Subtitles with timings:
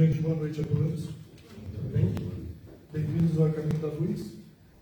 [0.00, 1.10] Gente, boa noite a todos.
[1.74, 2.14] Tudo bem?
[2.90, 4.32] Bem-vindos ao Caminho da Luz.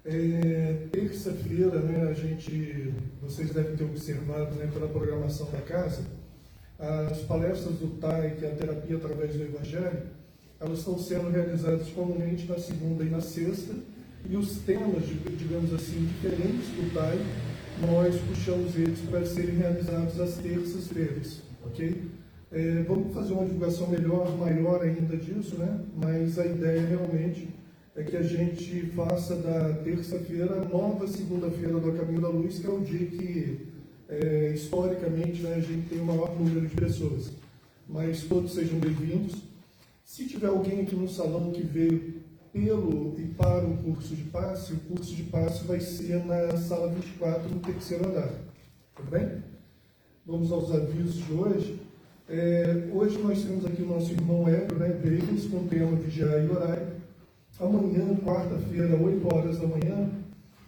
[0.04, 6.04] É, Terça-feira, né, a gente, vocês devem ter observado né, pela programação da casa,
[6.78, 10.02] as palestras do TAI, que é a terapia através do Evangelho,
[10.60, 13.74] elas estão sendo realizadas comumente na segunda e na sexta,
[14.24, 15.02] e os temas,
[15.36, 17.18] digamos assim, diferentes do TAI,
[17.80, 22.08] nós puxamos eles para serem realizados às terças-feiras, ok?
[22.50, 25.84] É, vamos fazer uma divulgação melhor, maior ainda disso, né?
[25.94, 27.48] Mas a ideia realmente
[27.94, 32.70] é que a gente faça da terça-feira nova segunda-feira do Caminho da Luz, que é
[32.70, 33.68] o dia que,
[34.08, 37.32] é, historicamente, né, a gente tem o maior número de pessoas.
[37.86, 39.42] Mas todos sejam bem-vindos.
[40.02, 44.72] Se tiver alguém aqui no salão que veio pelo e para o curso de passe,
[44.72, 48.32] o curso de passe vai ser na sala 24, no terceiro andar.
[48.96, 49.42] Tudo bem?
[50.24, 51.87] Vamos aos avisos de hoje.
[52.30, 56.44] É, hoje nós temos aqui o nosso irmão Hélio, né, Vegas, com o tema Vigiar
[56.44, 56.78] e Orar.
[57.58, 60.10] Amanhã, quarta-feira, 8 horas da manhã,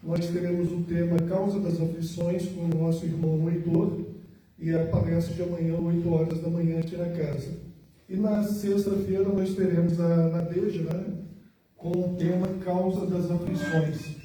[0.02, 4.06] nós teremos o tema Causa das Aflições com o nosso irmão Heitor
[4.58, 7.50] e a palestra de amanhã, 8 horas da manhã, aqui na casa.
[8.08, 11.04] E na sexta-feira nós teremos a Nadeja, né,
[11.76, 14.16] com o tema Causa das Aflições.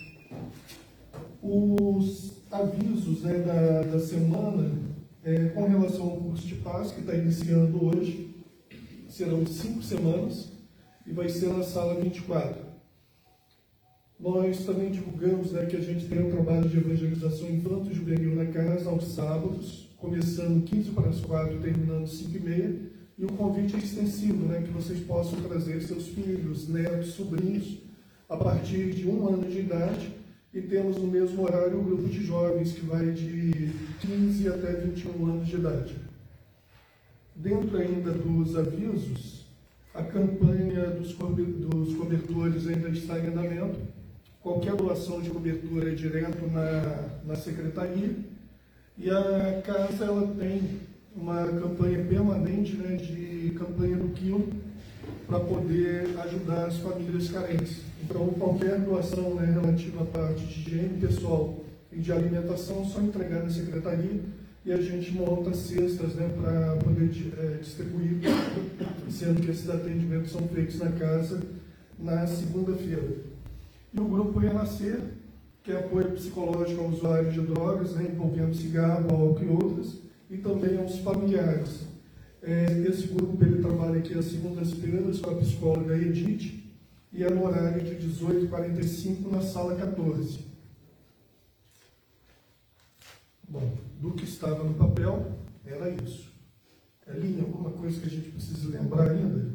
[1.43, 4.94] Os avisos né, da, da semana
[5.25, 8.29] é, com relação ao curso de paz, que está iniciando hoje,
[9.09, 10.51] serão cinco semanas
[11.05, 12.63] e vai ser na sala 24.
[14.19, 18.89] Nós também divulgamos né, que a gente tem um trabalho de evangelização infanto-juvenil na casa
[18.89, 22.81] aos sábados, começando 15 para as 4 terminando 5 e meia,
[23.17, 27.79] e o convite é extensivo, né, que vocês possam trazer seus filhos, netos, sobrinhos,
[28.29, 30.14] a partir de um ano de idade,
[30.55, 35.25] e temos no mesmo horário um grupo de jovens que vai de 15 até 21
[35.25, 35.95] anos de idade.
[37.35, 39.45] Dentro ainda dos avisos,
[39.93, 43.77] a campanha dos cobertores ainda está em andamento.
[44.41, 48.15] Qualquer doação de cobertura é direto na, na secretaria.
[48.97, 50.79] E a casa ela tem
[51.13, 54.47] uma campanha permanente né, de campanha do quilo
[55.27, 57.81] para poder ajudar as famílias carentes.
[58.03, 63.43] Então, qualquer doação né, relativa à parte de higiene pessoal e de alimentação, só entregar
[63.43, 64.21] na secretaria
[64.65, 68.19] e a gente monta cestas né, para poder é, distribuir,
[69.09, 71.41] sendo que esses atendimentos são feitos na casa
[71.97, 73.17] na segunda-feira.
[73.93, 74.99] E o grupo Renascer,
[75.63, 79.97] que é apoio psicológico a usuários de drogas, né, envolvendo cigarro, álcool e outras,
[80.29, 81.94] e também aos familiares.
[82.47, 86.63] É, esse grupo ele trabalha aqui às segundas-feiras com a psicóloga Edith,
[87.11, 90.45] e é no horário de 18h45 na sala 14.
[93.49, 95.31] Bom, do que estava no papel,
[95.65, 96.31] era isso.
[97.07, 99.51] Elinha, alguma coisa que a gente precisa lembrar ainda?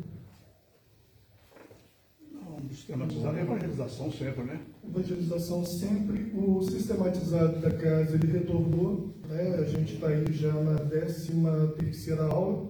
[2.32, 4.60] Não, sistematizado é evangelização sempre, né?
[4.84, 6.32] Evangelização sempre.
[6.34, 9.56] O sistematizado da casa, ele retornou, né?
[9.60, 11.32] A gente está aí já na 13
[11.78, 12.69] terceira aula.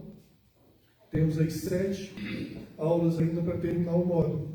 [1.10, 4.48] Temos aí sete aulas ainda para terminar o módulo.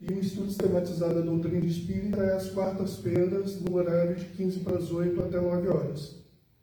[0.00, 4.78] E o estudo sistematizado da doutrina espírita é às quartas-feiras, no horário de 15 para
[4.78, 6.16] as 8 até 9 horas.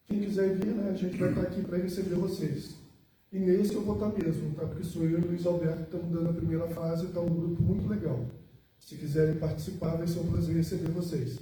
[0.06, 2.76] Quem quiser vir, né, a gente vai estar aqui para receber vocês.
[3.32, 4.68] E nesse eu vou estar mesmo, tá?
[4.68, 7.34] porque sou eu e o Luiz Alberto que estamos dando a primeira fase, está um
[7.34, 8.26] grupo muito legal.
[8.78, 11.40] Se quiserem participar, vai ser um prazer receber vocês.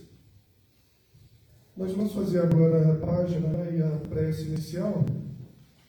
[1.75, 5.03] Nós vamos fazer agora a página né, e a prece inicial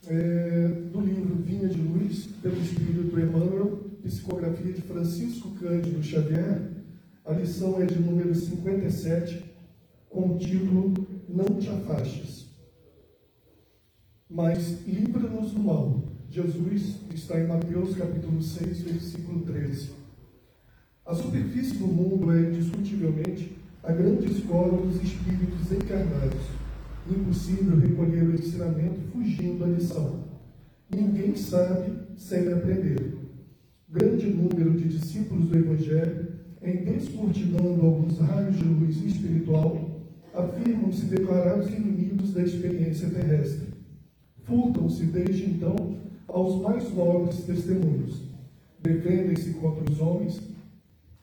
[0.06, 6.70] é, do livro Vinha de Luz, pelo Espírito Emmanuel, psicografia de Francisco Cândido Xavier,
[7.24, 9.44] a lição é de número 57,
[10.08, 10.94] com o título
[11.28, 12.46] Não te afastes.
[14.28, 16.04] Mas livra-nos do mal.
[16.30, 19.90] Jesus está em Mateus capítulo 6, versículo 13.
[21.04, 26.40] A superfície do mundo é indiscutivelmente a grande escola dos espíritos encarnados.
[27.08, 30.24] Impossível recolher o ensinamento fugindo da lição.
[30.90, 33.20] Ninguém sabe sem aprender
[33.90, 36.28] grande número de discípulos do Evangelho,
[36.62, 40.00] em descortinando alguns raios de luz espiritual,
[40.32, 43.68] afirmam-se declarados inimigos da experiência terrestre.
[44.44, 45.96] Furtam-se desde então
[46.28, 48.22] aos mais nobres testemunhos.
[48.80, 50.40] Defendem-se contra os homens,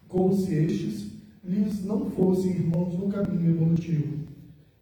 [0.09, 1.07] como se estes
[1.44, 4.26] lhes não fossem irmãos no caminho evolutivo.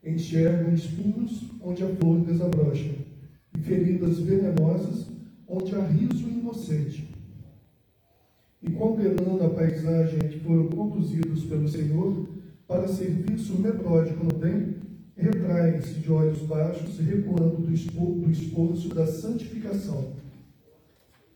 [0.05, 2.93] Enxergam espinhos onde a flor desabrocha,
[3.57, 5.07] e feridas venenosas
[5.47, 7.15] onde há riso inocente
[8.65, 12.27] e condenando a paisagem que foram conduzidos pelo Senhor
[12.67, 14.75] para serviço metódico no bem,
[15.15, 20.13] retraem-se de olhos baixos, recuando do esforço da santificação.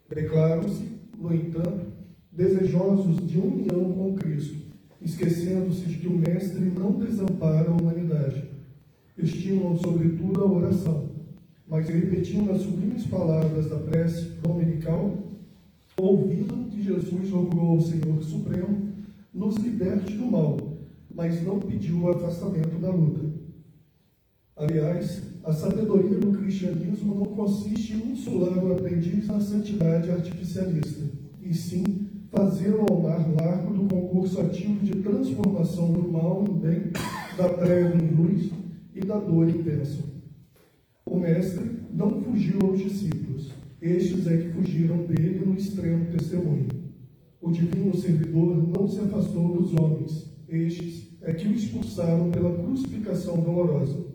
[0.10, 0.90] Declaram-se
[1.20, 1.86] no entanto,
[2.32, 4.58] desejosos de união com Cristo,
[5.00, 8.49] esquecendo-se de que o Mestre não desampara a humanidade.
[9.22, 11.10] Estimam, sobretudo, a oração,
[11.68, 15.12] mas repetindo as sublimes palavras da prece dominical,
[16.00, 18.94] ouviram que Jesus rogou ao Senhor Supremo
[19.34, 20.58] nos liberte do mal,
[21.14, 23.26] mas não pediu o afastamento da luta.
[24.56, 31.12] Aliás, a sabedoria do cristianismo não consiste em insular o aprendiz na santidade artificialista,
[31.42, 31.84] e sim
[32.32, 36.84] fazê-lo ao mar largo do concurso ativo de transformação do mal em bem,
[37.38, 38.59] da treva em luz
[39.02, 40.04] e da dor bênção.
[41.06, 43.52] O Mestre não fugiu aos discípulos,
[43.82, 46.68] estes é que fugiram dele no extremo testemunho.
[47.42, 53.38] O divino servidor não se afastou dos homens, estes é que o expulsaram pela crucificação
[53.38, 54.06] dolorosa.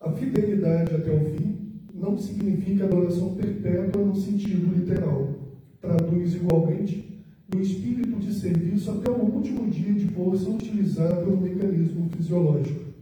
[0.00, 1.56] A fidelidade até o fim
[1.94, 5.34] não significa adoração perpétua no sentido literal.
[5.80, 7.24] Traduz igualmente
[7.54, 12.93] o espírito de serviço até o último dia de força utilizado no mecanismo fisiológico.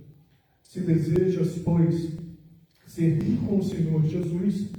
[0.72, 2.12] Se desejas, pois,
[2.86, 4.70] servir com o Senhor Jesus,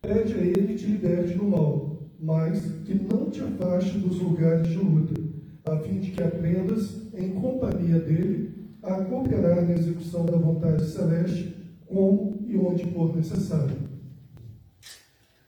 [0.00, 4.68] pede a Ele que te liberte do mal, mas que não te afaste dos lugares
[4.68, 5.20] de luta,
[5.64, 11.56] a fim de que aprendas, em companhia dele, a cooperar na execução da vontade celeste,
[11.84, 13.76] como e onde for necessário.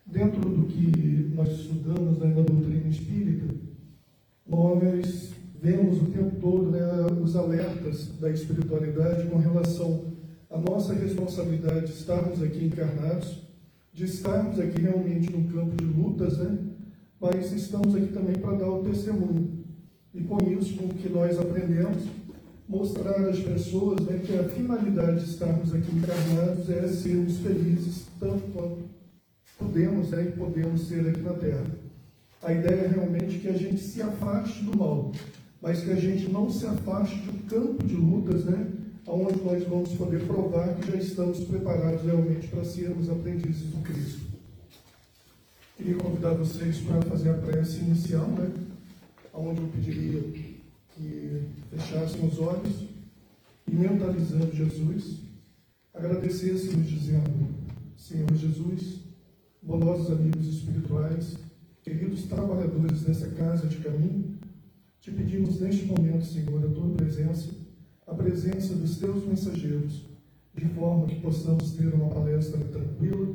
[0.05, 3.55] Dentro do que nós estudamos né, na doutrina espírita,
[4.49, 6.81] nós vemos o tempo todo né,
[7.23, 10.06] os alertas da espiritualidade com relação
[10.50, 13.38] à nossa responsabilidade de estarmos aqui encarnados,
[13.93, 16.59] de estarmos aqui realmente num campo de lutas, né?
[17.20, 19.62] mas estamos aqui também para dar o testemunho.
[20.12, 22.08] E com isso, com o que nós aprendemos,
[22.69, 28.43] mostrar às pessoas né, que a finalidade de estarmos aqui encarnados é sermos felizes, tanto
[28.53, 28.79] quanto
[29.56, 31.65] podemos né, e podemos ser aqui na Terra.
[32.43, 35.12] A ideia é realmente que a gente se afaste do mal,
[35.62, 38.67] mas que a gente não se afaste do campo de lutas, né?
[39.06, 44.20] Onde nós vamos poder provar que já estamos preparados realmente para sermos aprendizes do Cristo.
[45.76, 48.50] Queria convidar vocês para fazer a prece inicial, né?
[49.32, 52.88] Onde eu pediria que fechassem os olhos
[53.67, 55.20] e mentalizando Jesus,
[55.94, 57.55] agradecêssemos dizendo,
[57.97, 59.00] Senhor Jesus,
[59.62, 61.37] bondosos amigos espirituais,
[61.82, 64.42] queridos trabalhadores dessa casa de caminho,
[65.03, 67.51] te pedimos neste momento, Senhor, a tua presença,
[68.07, 70.07] a presença dos teus mensageiros,
[70.55, 73.35] de forma que possamos ter uma palestra tranquila,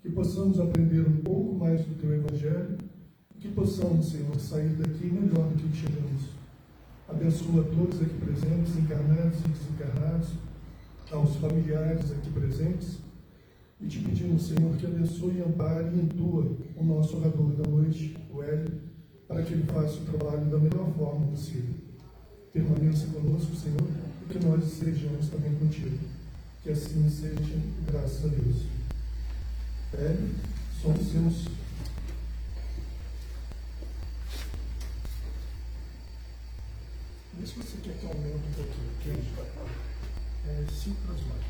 [0.00, 2.78] que possamos aprender um pouco mais do teu Evangelho,
[3.40, 6.28] que possamos, Senhor, sair daqui melhor do que chegamos.
[7.08, 10.28] Abençoa todos aqui presentes, encarnados e desencarnados,
[11.10, 12.98] aos familiares aqui presentes,
[13.80, 18.40] e te pedimos, Senhor, que abençoe, ampare e intua o nosso orador da noite, o
[18.40, 18.89] Hélio,
[19.30, 21.72] para que ele faça o trabalho da melhor forma possível.
[22.52, 23.88] Permaneça conosco, Senhor,
[24.22, 25.96] e que nós estejamos também contigo.
[26.64, 27.54] Que assim seja,
[27.86, 28.66] graças a Deus.
[29.94, 30.34] Hélio,
[30.82, 31.44] somos seus.
[37.38, 38.90] Vê se você quer que aumente um pouquinho.
[39.00, 41.44] Que é cinco para as mais.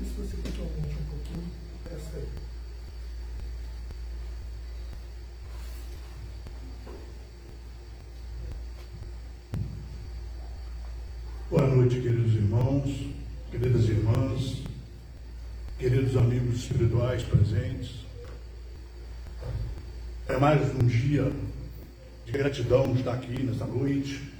[0.00, 1.50] E se você quer que aumente um pouquinho,
[1.90, 2.51] essa aí.
[11.52, 13.08] Boa noite, queridos irmãos,
[13.50, 14.62] queridas irmãs,
[15.78, 18.06] queridos amigos espirituais presentes.
[20.28, 21.30] É mais um dia
[22.24, 24.32] de gratidão estar aqui nesta noite,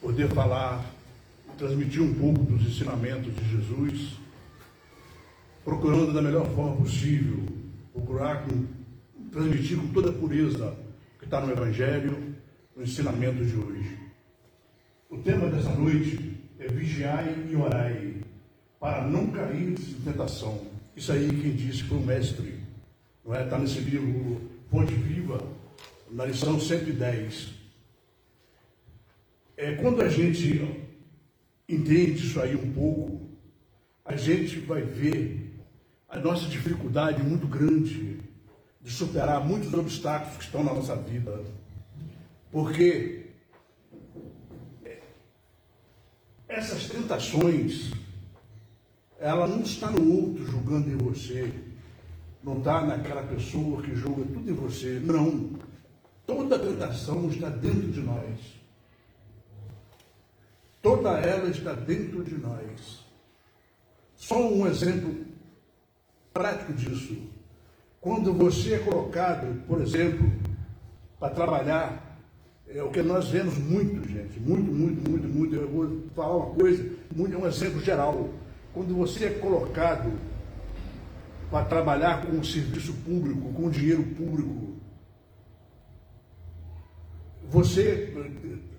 [0.00, 0.82] poder falar,
[1.58, 4.14] transmitir um pouco dos ensinamentos de Jesus,
[5.66, 7.44] procurando da melhor forma possível,
[7.92, 8.64] procurar com,
[9.32, 10.74] transmitir com toda a pureza
[11.18, 12.34] que está no Evangelho,
[12.74, 14.07] no ensinamento de hoje.
[15.10, 18.16] O tema dessa noite é vigiai e orai,
[18.78, 20.66] para não cair em tentação.
[20.94, 22.60] Isso aí quem disse foi o mestre,
[23.24, 23.42] não é?
[23.42, 24.38] Está nesse livro
[24.70, 25.42] Fonte Viva,
[26.10, 27.54] na lição 110.
[29.56, 30.78] É, quando a gente
[31.66, 33.30] entende isso aí um pouco,
[34.04, 35.54] a gente vai ver
[36.06, 38.20] a nossa dificuldade muito grande
[38.82, 41.42] de superar muitos obstáculos que estão na nossa vida.
[42.52, 43.27] Porque
[46.58, 47.92] essas tentações,
[49.18, 51.52] ela não está no outro julgando em você,
[52.42, 55.52] não está naquela pessoa que julga tudo em você, não.
[56.26, 58.58] Toda tentação está dentro de nós.
[60.82, 63.04] Toda ela está dentro de nós.
[64.16, 65.26] Só um exemplo
[66.32, 67.16] prático disso.
[68.00, 70.30] Quando você é colocado, por exemplo,
[71.18, 72.07] para trabalhar,
[72.74, 75.56] é o que nós vemos muito, gente, muito, muito, muito, muito.
[75.56, 76.84] Eu vou falar uma coisa,
[77.14, 78.28] muito, é um exemplo geral.
[78.74, 80.12] Quando você é colocado
[81.50, 84.76] para trabalhar com o serviço público, com o dinheiro público,
[87.50, 88.12] você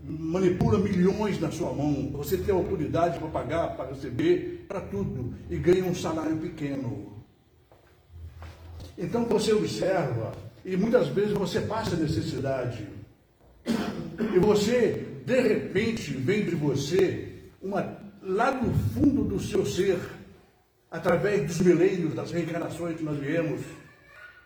[0.03, 5.58] manipula milhões na sua mão, você tem autoridade para pagar, para receber, para tudo, e
[5.58, 7.24] ganha um salário pequeno.
[8.96, 10.31] Então você observa,
[10.63, 12.88] e muitas vezes você passa necessidade,
[13.66, 20.00] e você, de repente, vem de você, uma, lá no fundo do seu ser,
[20.92, 23.62] através dos milênios, das reencarnações que nós viemos,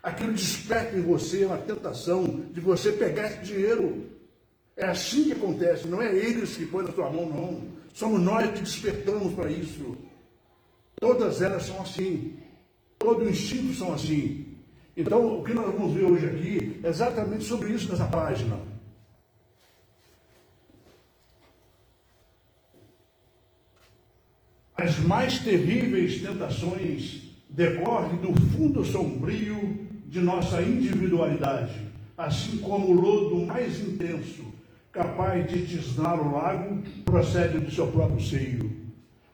[0.02, 4.14] aquilo desperta em você uma tentação de você pegar esse dinheiro
[4.76, 7.62] é assim que acontece, não é eles que põem na sua mão, não.
[7.94, 9.96] Somos nós que despertamos para isso.
[11.00, 12.38] Todas elas são assim.
[12.98, 14.48] Todo o instinto são assim.
[14.98, 18.58] Então, o que nós vamos ver hoje aqui é exatamente sobre isso nessa página.
[24.76, 31.80] As mais terríveis tentações decorrem do fundo sombrio de nossa individualidade,
[32.18, 34.54] assim como o lodo mais intenso
[34.94, 38.66] capaz de tisnar o lago, procede do seu próprio seio.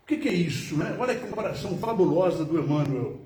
[0.01, 0.77] O que, que, é isso?
[0.77, 0.95] Né?
[0.97, 3.19] Olha a comparação fabulosa do Emmanuel.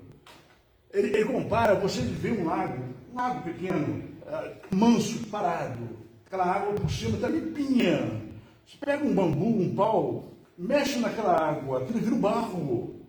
[0.92, 5.88] Ele, ele compara, você vê um lago, um lago pequeno, uh, manso, parado,
[6.26, 8.20] aquela água por cima está limpinha.
[8.66, 13.00] Você pega um bambu, um pau, mexe naquela água, aquilo vira barro.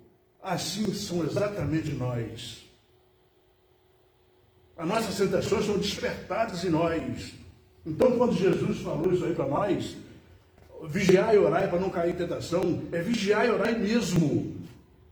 [0.42, 2.66] Assim são exatamente nós.
[4.78, 7.34] As nossas tentações são despertadas em nós.
[7.86, 9.96] Então, quando Jesus falou isso aí para nós,
[10.88, 14.56] vigiar e orar para não cair em tentação, é vigiar e orar mesmo.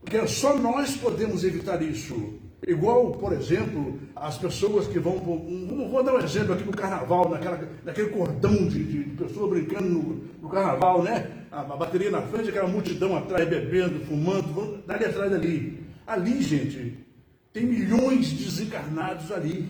[0.01, 2.39] Porque só nós podemos evitar isso.
[2.65, 5.17] Igual, por exemplo, as pessoas que vão.
[5.17, 10.23] Vou dar um exemplo aqui no carnaval, naquela, naquele cordão de, de pessoas brincando no,
[10.41, 11.42] no, carnaval, né?
[11.53, 15.83] A, bateria na frente, aquela multidão atrás, bebendo, fumando, dali atrás dali.
[16.05, 16.97] Ali, gente,
[17.53, 19.69] tem milhões de desencarnados ali.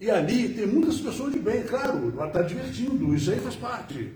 [0.00, 4.12] E ali tem muitas pessoas de bem, claro, ela está divertindo, isso aí faz parte.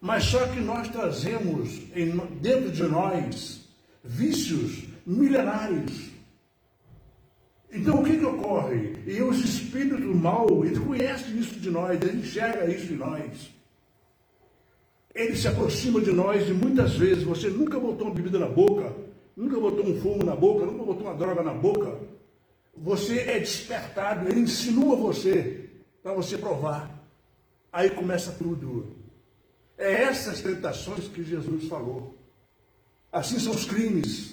[0.00, 3.68] Mas só que nós trazemos em, dentro de nós
[4.04, 6.10] vícios milenares.
[7.72, 8.96] Então o que, que ocorre?
[9.06, 13.50] E os espíritos do mal, eles conhecem isso de nós, eles enxergam isso de nós.
[15.14, 18.94] Ele se aproxima de nós e muitas vezes você nunca botou uma bebida na boca,
[19.36, 21.98] nunca botou um fumo na boca, nunca botou uma droga na boca,
[22.74, 25.68] você é despertado, ele insinua você
[26.02, 27.02] para você provar.
[27.72, 28.96] Aí começa tudo.
[29.76, 32.16] É essas tentações que Jesus falou.
[33.10, 34.32] Assim são os crimes.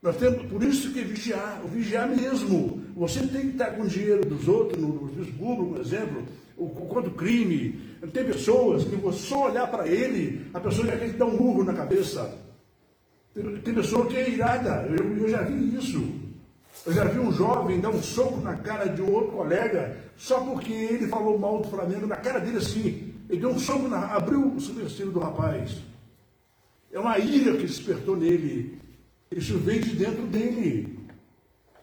[0.00, 2.82] Nós temos, por isso que vigiar, vigiar mesmo.
[2.94, 6.24] Você tem que estar com o dinheiro dos outros, no, no por exemplo,
[6.58, 7.80] o, quanto crime.
[8.12, 11.64] Tem pessoas que você só olhar para ele, a pessoa já quer dar um murro
[11.64, 12.36] na cabeça.
[13.34, 16.02] Tem, pessoa que é irada, eu, eu já vi isso.
[16.84, 20.72] Eu já vi um jovem dar um soco na cara de outro colega só porque
[20.72, 23.14] ele falou mal do Flamengo, na cara dele assim.
[23.28, 25.76] Ele deu um soco, na, abriu o supercílio do rapaz.
[26.90, 28.78] É uma ira que despertou nele.
[29.30, 30.98] Isso vem de dentro dele.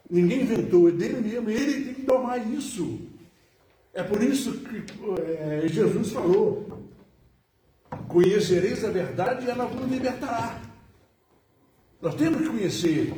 [0.10, 1.50] Ninguém inventou, é dele mesmo.
[1.50, 3.04] Ele tem que tomar isso.
[3.95, 4.83] É por isso que
[5.21, 6.91] é, Jesus falou:
[8.09, 10.61] Conhecereis a verdade e ela vos libertará.
[12.01, 13.13] Nós temos que conhecer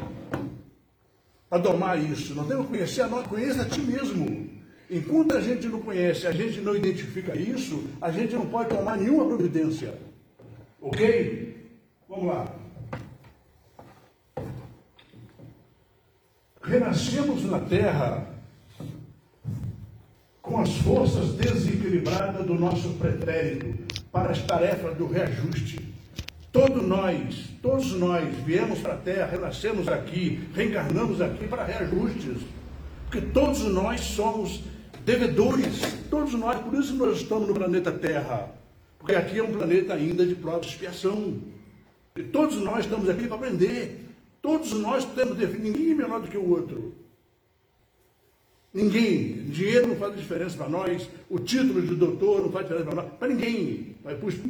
[1.50, 2.36] para domar isso.
[2.36, 4.52] Nós temos que conhecer a nós, conheça a ti mesmo.
[4.88, 8.98] Enquanto a gente não conhece, a gente não identifica isso, a gente não pode tomar
[8.98, 9.98] nenhuma providência.
[10.80, 11.58] Ok?
[12.08, 12.56] Vamos lá.
[16.62, 18.37] Renascemos na terra
[20.48, 25.80] com as forças desequilibradas do nosso pretérito para as tarefas do reajuste.
[26.52, 32.42] Todos nós, todos nós viemos para a Terra, renascemos aqui, reencarnamos aqui para reajustes.
[33.04, 34.64] Porque todos nós somos
[35.06, 38.50] devedores, todos nós, por isso nós estamos no planeta Terra.
[38.98, 41.40] Porque aqui é um planeta ainda de prova de expiação.
[42.16, 44.06] E todos nós estamos aqui para aprender.
[44.42, 46.96] Todos nós temos ninguém é menor do que o outro.
[48.74, 49.46] Ninguém.
[49.50, 53.14] Dinheiro não faz diferença para nós, o título de doutor não faz diferença para nós,
[53.18, 53.96] para ninguém,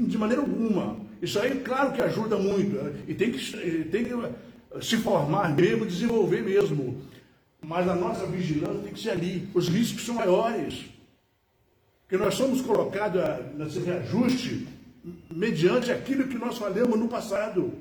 [0.07, 0.97] de maneira alguma.
[1.21, 2.93] Isso aí, claro que ajuda muito, né?
[3.07, 4.11] e tem que, tem que
[4.81, 7.01] se formar mesmo, desenvolver mesmo.
[7.61, 9.49] Mas a nossa vigilância tem que ser ali.
[9.53, 10.85] Os riscos são maiores.
[12.03, 13.21] Porque nós somos colocados
[13.55, 14.67] nesse reajuste
[15.31, 17.73] mediante aquilo que nós falamos no passado.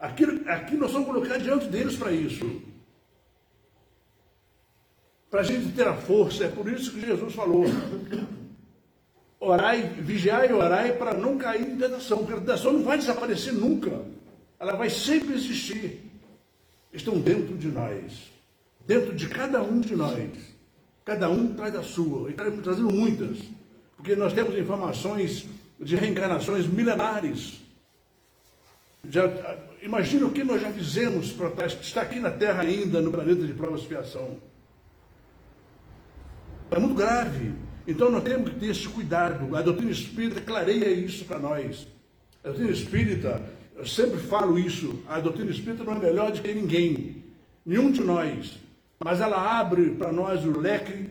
[0.00, 2.60] Aquilo, aqui nós somos colocados diante deles para isso.
[5.32, 6.44] Para a gente ter a força.
[6.44, 7.64] É por isso que Jesus falou:
[9.40, 13.54] orai, vigiai e orai para não cair em tentação, porque a tentação não vai desaparecer
[13.54, 14.02] nunca,
[14.60, 16.00] ela vai sempre existir.
[16.92, 18.30] Estão dentro de nós,
[18.86, 20.52] dentro de cada um de nós.
[21.04, 23.38] Cada um traz a sua, e estamos trazendo muitas,
[23.96, 25.46] porque nós temos informações
[25.80, 27.60] de reencarnações milenares.
[29.08, 29.28] Já,
[29.82, 33.52] imagina o que nós já fizemos para estar aqui na Terra ainda, no planeta de
[33.52, 34.38] prova e expiação.
[36.72, 37.52] É muito grave.
[37.86, 39.54] Então nós temos que ter esse cuidado.
[39.54, 41.86] A doutrina espírita clareia isso para nós.
[42.42, 43.42] A doutrina espírita,
[43.76, 47.22] eu sempre falo isso, a doutrina espírita não é melhor do que ninguém,
[47.64, 48.58] nenhum de nós.
[49.04, 51.10] Mas ela abre para nós o leque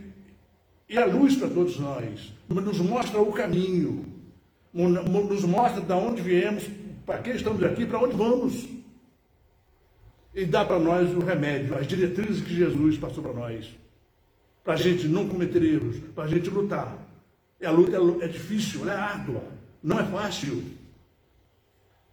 [0.89, 2.33] e a luz para todos nós.
[2.49, 4.05] Nos mostra o caminho.
[4.73, 6.63] Nos mostra de onde viemos,
[7.05, 8.67] para que estamos aqui, para onde vamos.
[10.33, 13.81] E dá para nós o remédio, as diretrizes que Jesus passou para nós
[14.63, 16.97] para a gente não cometer erros, para a gente lutar.
[17.59, 19.43] E a luta é, é difícil, é árdua,
[19.81, 20.63] não é fácil.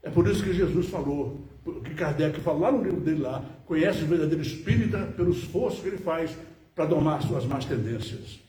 [0.02, 1.40] É por isso que Jesus falou,
[1.84, 5.88] que Kardec falou lá no livro dele lá, conhece o verdadeiro espírita pelo esforço que
[5.88, 6.36] ele faz
[6.74, 8.40] para domar suas más tendências.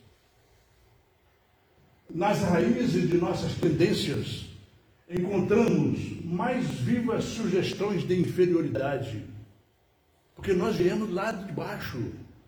[2.14, 4.46] Nas raízes de nossas tendências,
[5.10, 9.24] encontramos mais vivas sugestões de inferioridade.
[10.36, 12.00] Porque nós viemos lá de baixo,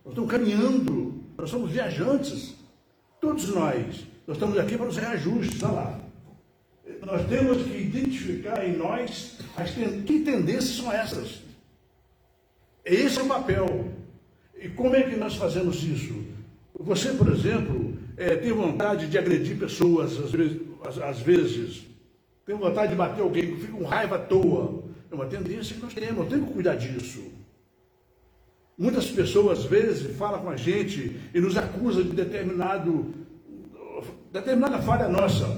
[0.04, 2.54] nós estamos caminhando nós somos viajantes.
[3.20, 4.06] Todos nós.
[4.28, 6.00] Nós estamos aqui para os reajustes, olha lá.
[7.04, 11.42] Nós temos que identificar em nós as que tendências são essas.
[12.86, 13.92] Esse é o papel.
[14.56, 16.24] E como é que nós fazemos isso?
[16.80, 20.62] Você, por exemplo, é, tem vontade de agredir pessoas, às vezes,
[21.04, 21.84] às, vezes,
[22.46, 24.84] tem vontade de bater alguém, fica com raiva à toa.
[25.10, 27.41] É uma tendência que nós temos, temos que cuidar disso.
[28.82, 33.14] Muitas pessoas, às vezes, falam com a gente e nos acusam de determinado,
[34.32, 35.56] determinada falha nossa,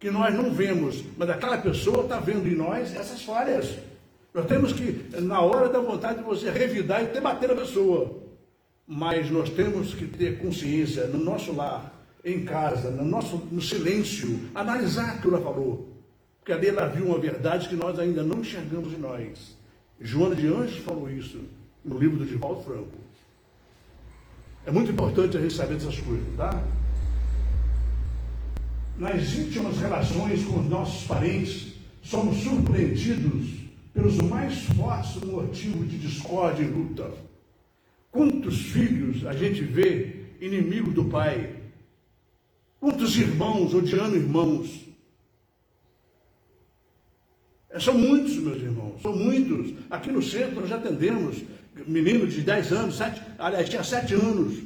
[0.00, 3.78] que nós não vemos, mas aquela pessoa está vendo em nós essas falhas.
[4.34, 8.18] Nós temos que, na hora da vontade de você revidar e até bater a pessoa.
[8.84, 14.50] Mas nós temos que ter consciência no nosso lar, em casa, no nosso no silêncio,
[14.56, 15.88] analisar o que ela falou.
[16.40, 19.56] Porque ali ela viu uma verdade que nós ainda não enxergamos em nós.
[20.00, 21.38] Joana de Anjos falou isso
[21.84, 22.98] no livro do Divaldo Franco.
[24.66, 26.62] É muito importante a gente saber dessas coisas, tá?
[28.96, 33.60] Nas íntimas relações com os nossos parentes, somos surpreendidos
[33.94, 37.10] pelos mais fortes motivos de discórdia e luta.
[38.10, 41.56] Quantos filhos a gente vê inimigo do pai?
[42.78, 44.86] Quantos irmãos odiando irmãos?
[47.70, 49.74] É, são muitos, meus irmãos, são muitos.
[49.88, 51.42] Aqui no centro nós já atendemos
[51.86, 54.62] menino de 10 anos, 7, aliás, tinha 7 anos,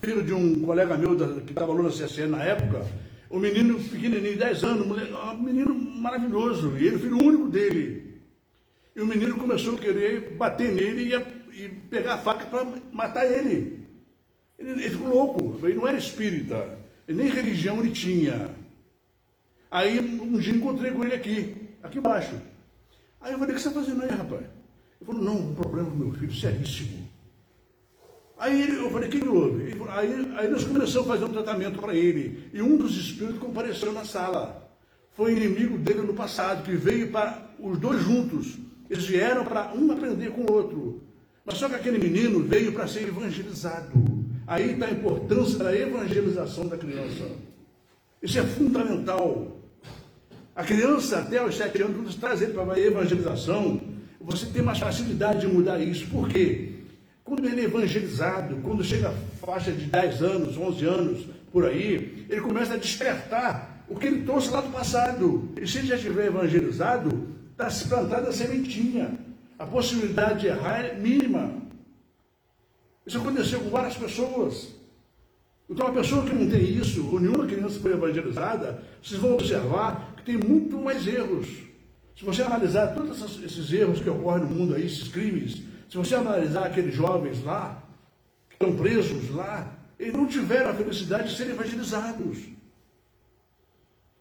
[0.00, 2.86] filho de um colega meu da, que estava aluno na CSN na época,
[3.30, 8.20] o menino pequenininho, 10 anos, um menino maravilhoso, e ele, filho único dele.
[8.94, 13.26] E o menino começou a querer bater nele e, e pegar a faca para matar
[13.26, 13.84] ele.
[14.58, 14.70] ele.
[14.70, 18.50] Ele ficou louco, ele não era espírita, nem religião ele tinha.
[19.68, 22.34] Aí um dia encontrei com ele aqui, aqui embaixo.
[23.20, 24.46] Aí eu falei, o que você está fazendo aí, rapaz?
[25.00, 27.08] Ele falou, não, um problema meu filho, seríssimo.
[28.38, 29.70] Aí ele, eu falei, o que, houve?
[29.72, 32.50] Falou, aí, aí nós começamos a fazer um tratamento para ele.
[32.52, 34.68] E um dos espíritos compareceu na sala.
[35.12, 38.58] Foi inimigo dele no passado, que veio para os dois juntos.
[38.90, 41.02] Eles vieram para um aprender com o outro.
[41.44, 43.92] Mas só que aquele menino veio para ser evangelizado.
[44.46, 47.30] Aí está a importância da evangelização da criança.
[48.22, 49.60] Isso é fundamental.
[50.56, 53.80] A criança, até os sete anos, quando traz ele para a evangelização,
[54.24, 56.06] você tem mais facilidade de mudar isso.
[56.06, 56.70] Por quê?
[57.22, 62.26] Quando ele é evangelizado, quando chega a faixa de 10 anos, 11 anos, por aí,
[62.28, 65.50] ele começa a despertar o que ele trouxe lá do passado.
[65.60, 69.12] E se ele já estiver evangelizado, está se plantada a sementinha.
[69.58, 71.62] A possibilidade de errar é mínima.
[73.06, 74.68] Isso aconteceu com várias pessoas.
[75.68, 80.14] Então, a pessoa que não tem isso, ou nenhuma criança foi evangelizada, vocês vão observar
[80.16, 81.48] que tem muito mais erros.
[82.16, 86.14] Se você analisar todos esses erros que ocorrem no mundo aí, esses crimes, se você
[86.14, 87.82] analisar aqueles jovens lá,
[88.48, 92.38] que estão presos lá, eles não tiveram a felicidade de serem evangelizados.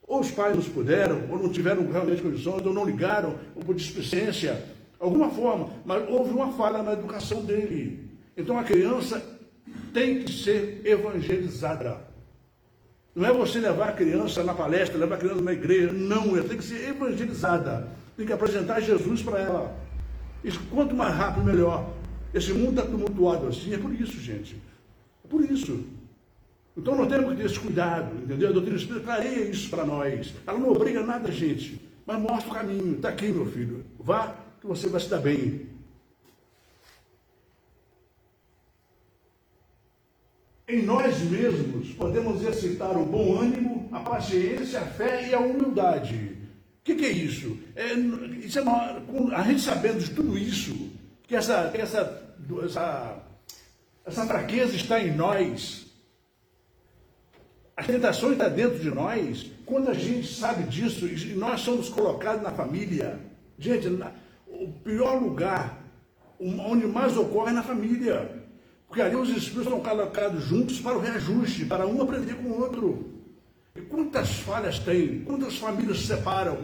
[0.08, 3.76] Ou os pais não puderam, ou não tiveram realmente condições, ou não ligaram, ou por
[3.76, 4.64] displicência,
[5.00, 8.10] alguma forma, mas houve uma falha na educação dele.
[8.36, 9.24] Então a criança
[9.94, 12.13] tem que ser evangelizada.
[13.16, 15.94] Não é você levar a criança na palestra, levar a criança na igreja.
[15.94, 17.88] Não, ela tem que ser evangelizada.
[18.18, 19.76] Tem que apresentar Jesus para ela.
[20.44, 21.90] Isso, quanto mais rápido, melhor.
[22.34, 24.56] Esse mundo está tumultuado assim, é por isso, gente.
[25.24, 25.86] É por isso.
[26.76, 28.50] Então não temos que ter esse cuidado, entendeu?
[28.50, 30.34] A doutrina espírita clareia isso para nós.
[30.46, 32.96] Ela não obriga nada gente, mas mostra o caminho.
[32.96, 33.86] Está aqui, meu filho.
[34.00, 35.68] Vá, que você vai se dar bem.
[40.74, 46.16] Em nós mesmos podemos exercitar o bom ânimo, a paciência, a fé e a humildade.
[46.16, 47.60] O que, que, é isso?
[47.76, 47.94] É,
[48.44, 49.04] isso é uma,
[49.36, 50.90] a gente sabendo de tudo isso,
[51.28, 53.24] que essa, essa, essa,
[54.04, 55.86] essa fraqueza está em nós,
[57.78, 62.42] a tentação está dentro de nós, quando a gente sabe disso, e nós somos colocados
[62.42, 63.20] na família,
[63.60, 64.12] gente, na,
[64.48, 65.84] o pior lugar,
[66.40, 68.43] onde mais ocorre é na família.
[68.94, 72.62] Porque ali os espíritos são colocados juntos para o reajuste, para um aprender com o
[72.62, 73.12] outro.
[73.76, 75.22] E quantas falhas tem?
[75.22, 76.60] Quantas famílias se separam?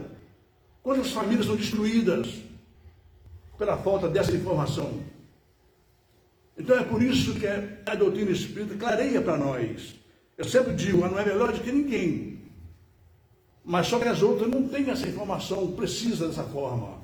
[0.84, 2.36] Quantas famílias são destruídas
[3.58, 5.02] pela falta dessa informação?
[6.56, 9.96] Então é por isso que a doutrina espírita clareia para nós.
[10.38, 12.44] Eu sempre digo, ela não é melhor do que ninguém.
[13.65, 17.00] Mas só que as outras não têm essa informação precisa dessa forma.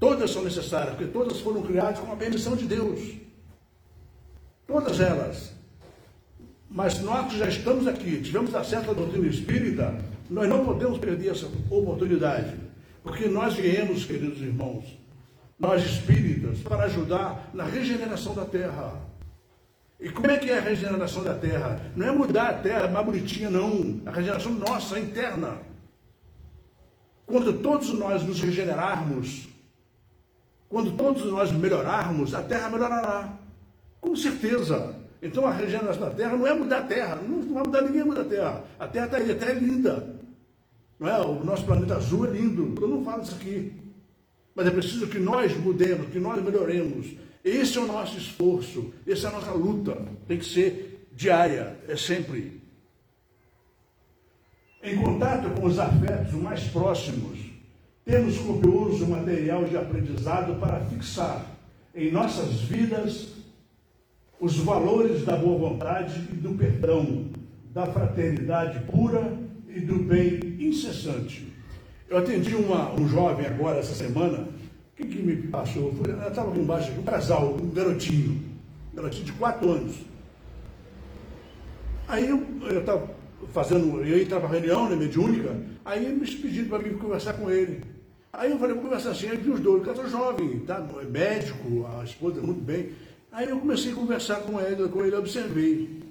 [0.00, 3.22] Todas são necessárias, porque todas foram criadas com a permissão de Deus.
[4.66, 5.52] Todas elas.
[6.70, 9.94] Mas nós que já estamos aqui, tivemos acesso à doutrina espírita,
[10.28, 12.54] nós não podemos perder essa oportunidade.
[13.02, 14.98] Porque nós viemos, queridos irmãos,
[15.58, 19.00] nós espíritas, para ajudar na regeneração da terra.
[20.00, 21.80] E como é que é a regeneração da terra?
[21.94, 24.00] Não é mudar a terra mais bonitinha, não.
[24.06, 25.58] A regeneração nossa, interna.
[27.26, 29.48] Quando todos nós nos regenerarmos,
[30.68, 33.43] quando todos nós melhorarmos, a terra melhorará.
[34.04, 34.94] Com certeza.
[35.22, 38.20] Então a regeneração da terra não é mudar a terra, não, vai mudar ninguém mudar
[38.20, 38.64] a terra.
[38.78, 40.16] A terra está aí, a terra é linda.
[41.00, 41.18] Não é?
[41.22, 42.74] O nosso planeta azul é lindo.
[42.78, 43.72] Eu não falo isso aqui.
[44.54, 47.06] Mas é preciso que nós mudemos, que nós melhoremos.
[47.42, 49.96] Esse é o nosso esforço, essa é a nossa luta.
[50.28, 52.60] Tem que ser diária, é sempre.
[54.82, 57.38] Em contato com os afetos mais próximos,
[58.04, 61.46] temos copioso material de aprendizado para fixar
[61.94, 63.43] em nossas vidas
[64.44, 67.30] os valores da boa vontade e do perdão,
[67.72, 69.38] da fraternidade pura
[69.74, 71.50] e do bem incessante.
[72.10, 74.46] Eu atendi uma, um jovem agora essa semana,
[74.94, 75.94] que, que me passou?
[76.06, 78.38] Ela estava aqui embaixo, um casal, um garotinho,
[78.92, 79.96] um garotinho de quatro anos.
[82.06, 82.46] Aí eu
[82.78, 83.10] estava
[83.50, 87.82] fazendo, eu estava reunião, né, mediúnica, aí me pedindo para mim conversar com ele.
[88.30, 90.86] Aí eu falei, vou conversar assim, aí vi os dois, o casal jovem, tá?
[91.00, 92.90] É médico, a esposa muito bem.
[93.34, 96.04] Aí eu comecei a conversar com ele, com ele, observei.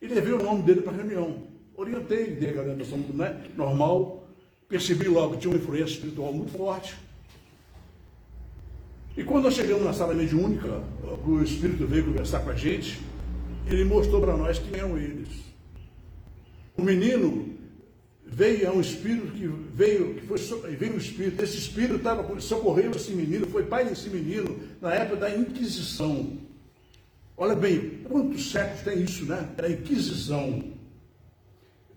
[0.00, 1.42] E levei o nome dele para a reunião.
[1.74, 4.24] Orientei dele a orientação né, normal.
[4.68, 6.94] Percebi logo que tinha uma influência espiritual muito forte.
[9.16, 10.80] E quando nós chegamos na sala mediúnica,
[11.26, 13.00] o Espírito veio conversar com a gente,
[13.66, 15.28] ele mostrou para nós quem eram eles.
[16.78, 17.52] O menino
[18.24, 20.38] veio, é um espírito que veio, que foi,
[20.76, 25.16] veio um espírito, esse espírito estava, socorreu esse menino, foi pai desse menino na época
[25.16, 26.39] da Inquisição.
[27.40, 29.48] Olha bem, quantos séculos tem isso, né?
[29.56, 30.62] É a Inquisição.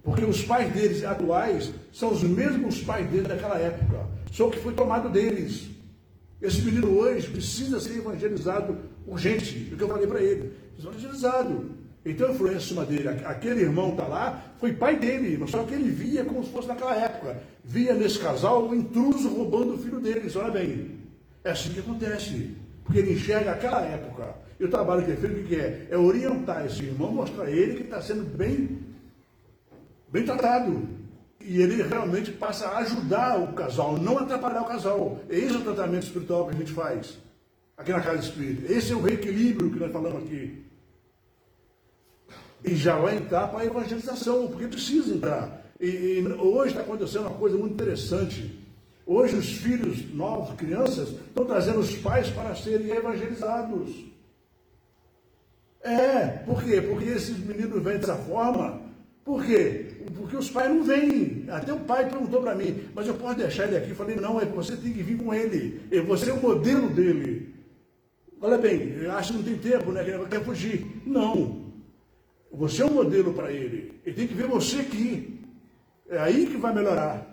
[0.02, 4.08] Porque os pais deles atuais são os mesmos pais deles daquela época.
[4.32, 5.68] Só que foi tomado deles.
[6.42, 9.68] Esse menino hoje precisa ser evangelizado urgente.
[9.70, 10.54] É o que eu falei para ele.
[10.80, 11.72] Evangelizado.
[12.06, 13.10] Então a influência em cima dele.
[13.10, 16.70] Aquele irmão está lá, foi pai dele, mas só que ele via como se fosse
[16.70, 17.44] naquela época.
[17.66, 20.38] Via nesse casal um intruso roubando o filho deles.
[20.38, 21.00] Olha bem.
[21.44, 22.56] É assim que acontece.
[22.86, 24.43] Porque ele enxerga aquela época.
[24.64, 25.88] E o trabalho que ele fez, o que é?
[25.92, 28.80] É orientar esse irmão, mostrar a ele que está sendo bem,
[30.10, 30.88] bem tratado.
[31.42, 35.20] E ele realmente passa a ajudar o casal, não atrapalhar o casal.
[35.30, 37.18] Esse é o tratamento espiritual que a gente faz
[37.76, 38.72] aqui na Casa Espírita.
[38.72, 40.64] Esse é o reequilíbrio que nós falamos aqui.
[42.64, 45.62] E já vai entrar para a evangelização, porque precisa entrar.
[45.78, 48.64] E, e hoje está acontecendo uma coisa muito interessante.
[49.06, 54.13] Hoje os filhos novos, crianças, estão trazendo os pais para serem evangelizados.
[55.84, 56.82] É, por quê?
[56.82, 58.82] Porque esses meninos vêm dessa forma.
[59.24, 59.88] Por quê?
[60.16, 61.46] Porque os pais não vêm.
[61.50, 63.90] Até o pai perguntou para mim, mas eu posso deixar ele aqui?
[63.90, 65.82] Eu falei, não, é você tem que vir com ele.
[66.08, 67.54] Você é o modelo dele.
[68.42, 70.04] Olha bem, eu acho que não tem tempo, né?
[70.04, 70.86] Que quer fugir.
[71.06, 71.72] Não.
[72.52, 74.00] Você é um modelo para ele.
[74.06, 75.40] Ele tem que ver você aqui.
[76.10, 77.33] É aí que vai melhorar.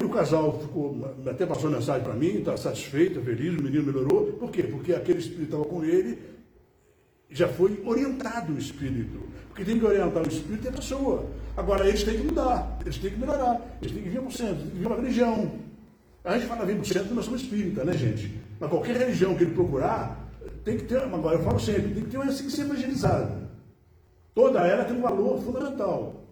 [0.00, 4.32] E o casal ficou, até passou mensagem para mim, está satisfeito, feliz, o menino melhorou.
[4.32, 4.62] Por quê?
[4.62, 6.18] Porque aquele espírito estava com ele,
[7.28, 9.20] já foi orientado o espírito.
[9.48, 11.26] Porque tem que orientar o espírito e a pessoa.
[11.54, 14.32] Agora eles têm que mudar, eles têm que melhorar, eles têm que vir para o
[14.32, 15.52] centro, têm que vir para a religião.
[16.24, 18.40] A gente fala vir para o centro, nós somos espírita, né, gente?
[18.58, 20.30] Mas qualquer religião que ele procurar,
[20.64, 23.50] tem que ter, agora eu falo sempre, tem que ter uma tem que ser evangelizada.
[24.34, 26.24] Toda ela tem um valor fundamental.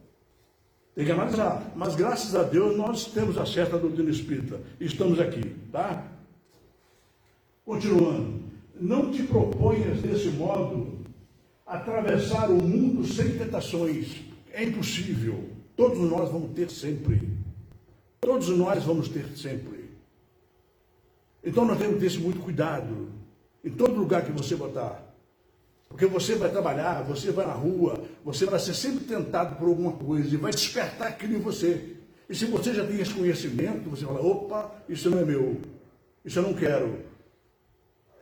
[1.13, 1.73] Analisar.
[1.77, 4.61] Mas graças a Deus nós temos acesso à doutrina espírita.
[4.81, 6.05] Estamos aqui, tá?
[7.65, 8.43] Continuando.
[8.81, 10.99] Não te proponhas desse modo
[11.65, 14.17] atravessar o mundo sem tentações.
[14.53, 15.49] É impossível.
[15.77, 17.29] Todos nós vamos ter sempre.
[18.21, 19.91] Todos nós vamos ter sempre.
[21.45, 23.09] Então nós temos que ter muito cuidado
[23.65, 25.08] em todo lugar que você botar.
[25.89, 29.93] Porque você vai trabalhar, você vai na rua, você vai ser sempre tentado por alguma
[29.93, 31.97] coisa e vai despertar aquilo em você.
[32.29, 35.61] E se você já tem esse conhecimento, você fala, opa, isso não é meu,
[36.25, 37.05] isso eu não quero.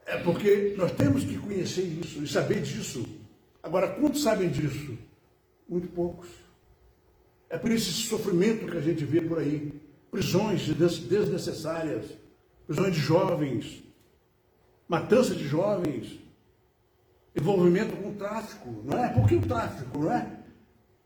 [0.07, 3.05] É porque nós temos que conhecer isso e saber disso.
[3.61, 4.97] Agora, quantos sabem disso?
[5.69, 6.29] Muito poucos.
[7.51, 9.73] É por esse sofrimento que a gente vê por aí.
[10.09, 12.07] Prisões desnecessárias,
[12.65, 13.83] prisões de jovens,
[14.89, 16.21] matança de jovens,
[17.37, 19.09] envolvimento com o tráfico, não é?
[19.09, 20.27] Por que o tráfico, não é?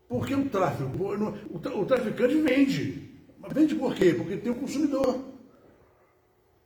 [0.07, 0.89] Por que o tráfico?
[1.53, 3.11] O traficante vende.
[3.39, 4.13] Mas vende por quê?
[4.13, 5.19] Porque tem o consumidor.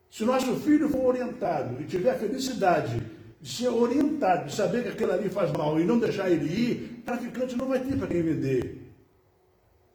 [0.10, 3.02] Se nosso filho for orientado e tiver a felicidade
[3.42, 7.02] de ser orientado, de saber que aquilo ali faz mal e não deixar ele ir,
[7.06, 8.82] traficante não vai ter para quem vender.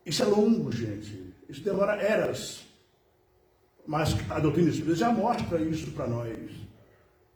[0.05, 1.33] Isso é longo, gente.
[1.49, 2.67] Isso demora eras.
[3.87, 6.51] Mas a doutrina espírita já mostra isso para nós.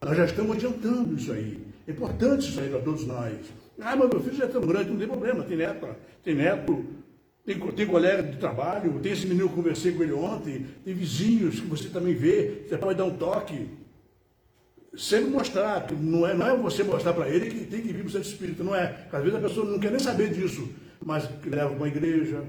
[0.01, 1.64] Nós já estamos adiantando isso aí.
[1.87, 3.37] É importante isso aí para todos nós.
[3.79, 5.87] Ah, mas meu filho já é tão grande, não tem problema, tem neto,
[6.23, 6.85] tem neto,
[7.45, 11.59] tem, tem colega de trabalho, tem esse menino que conversei com ele ontem, tem vizinhos
[11.59, 13.69] que você também vê, você pode dar um toque.
[14.97, 18.07] Sempre mostrar, não é, não é você mostrar para ele que tem que vir para
[18.07, 19.07] o centro espírita, não é.
[19.11, 20.69] Às vezes a pessoa não quer nem saber disso,
[21.03, 22.43] mas leva para uma igreja,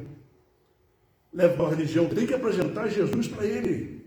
[1.35, 4.06] leva para uma religião, tem que apresentar Jesus para ele.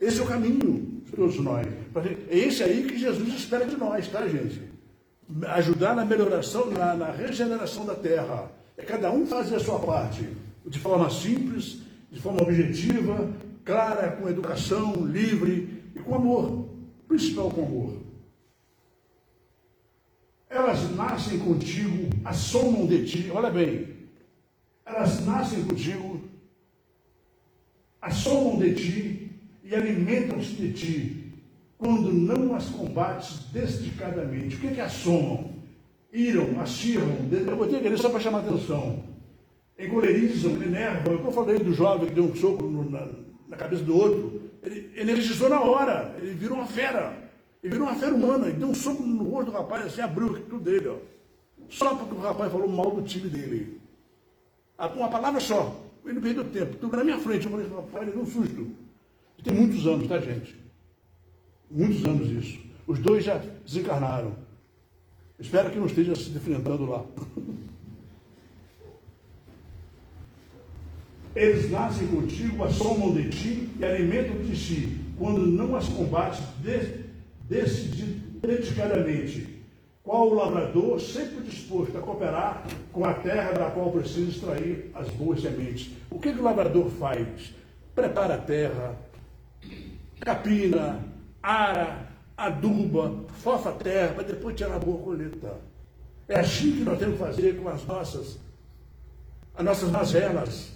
[0.00, 1.66] Esse é o caminho de todos nós.
[2.30, 4.62] É esse aí que Jesus espera de nós, tá, gente?
[5.48, 8.50] Ajudar na melhoração, na, na regeneração da terra.
[8.76, 10.28] É cada um fazer a sua parte,
[10.64, 11.80] de forma simples,
[12.12, 13.28] de forma objetiva,
[13.64, 16.68] clara, com educação, livre e com amor.
[17.08, 18.08] Principal com amor.
[20.48, 23.98] Elas nascem contigo, assomam de ti, olha bem,
[24.84, 26.22] elas nascem contigo,
[28.00, 29.17] assomam de ti
[29.68, 31.32] e alimentam-se de ti,
[31.76, 34.56] quando não as combates dedicadamente.
[34.56, 35.50] O que é que assomam?
[36.10, 39.04] Iram, acirram, eu botei aqui só para chamar atenção.
[39.78, 41.12] Encolerizam, enervam.
[41.12, 43.08] Eu falei do jovem que deu um soco no, na,
[43.46, 44.40] na, cabeça do outro.
[44.62, 47.12] Ele energizou na hora, ele virou uma fera.
[47.62, 50.40] Ele virou uma fera humana, ele deu um soco no rosto do rapaz, assim, abriu
[50.48, 50.96] tudo dele, ó.
[51.68, 53.78] Só porque o rapaz falou mal do time dele.
[54.96, 55.78] Uma palavra só.
[56.06, 56.76] Ele não perdeu tempo.
[56.76, 57.44] Tudo na minha frente.
[57.44, 58.87] Eu falei, rapaz, ele deu um susto.
[59.42, 60.56] Tem muitos anos, tá, gente?
[61.70, 62.58] Muitos anos isso.
[62.86, 64.32] Os dois já desencarnaram.
[65.38, 67.04] Espero que não esteja se enfrentando lá.
[71.36, 76.40] Eles nascem contigo, assomam de ti e alimentam de si, quando não as combates
[78.40, 79.56] dedicadamente.
[80.02, 85.08] Qual o lavrador sempre disposto a cooperar com a terra da qual precisa extrair as
[85.10, 85.92] boas sementes.
[86.10, 87.54] O que, que o lavrador faz?
[87.94, 88.96] Prepara a terra,
[90.28, 91.02] capina,
[91.42, 95.58] ara, aduba, fofa terra, para depois tirar a boa colheita.
[96.28, 98.38] É assim que nós temos que fazer com as nossas,
[99.54, 100.72] as nossas mazelas.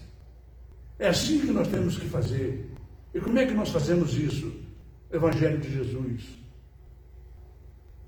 [0.99, 2.71] É assim que nós temos que fazer.
[3.12, 4.51] E como é que nós fazemos isso?
[5.12, 6.23] Evangelho de Jesus.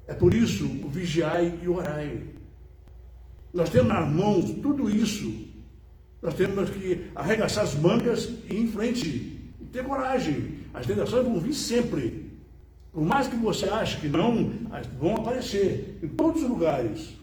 [0.07, 2.23] É por isso o vigiai e orai.
[3.53, 5.31] Nós temos nas mãos tudo isso.
[6.23, 9.09] Nós temos que arregaçar as mangas e ir em frente.
[9.61, 10.54] E ter coragem.
[10.75, 12.33] As tentações vão vir sempre.
[12.93, 14.53] Por mais que você ache que não,
[14.99, 17.17] vão aparecer em todos os lugares.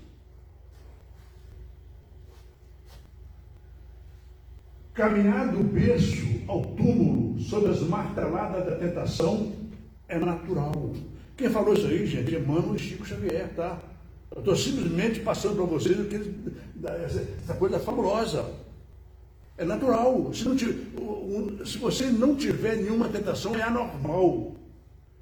[4.93, 9.53] Caminhar do berço ao túmulo sob as marteladas da tentação
[10.07, 10.93] é natural.
[11.37, 13.79] Quem falou isso aí, gente, é Mano e Chico Xavier, tá?
[14.31, 15.97] Eu estou simplesmente passando para vocês
[17.43, 18.45] essa coisa fabulosa.
[19.57, 20.33] É natural.
[20.33, 20.57] Se, não
[21.65, 24.55] se você não tiver nenhuma tentação, é anormal.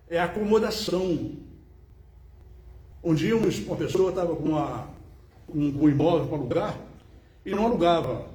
[0.10, 1.38] É acomodação.
[3.04, 4.88] Um dia uma pessoa estava com, uma,
[5.48, 6.78] com um imóvel para alugar
[7.46, 8.28] e não alugava.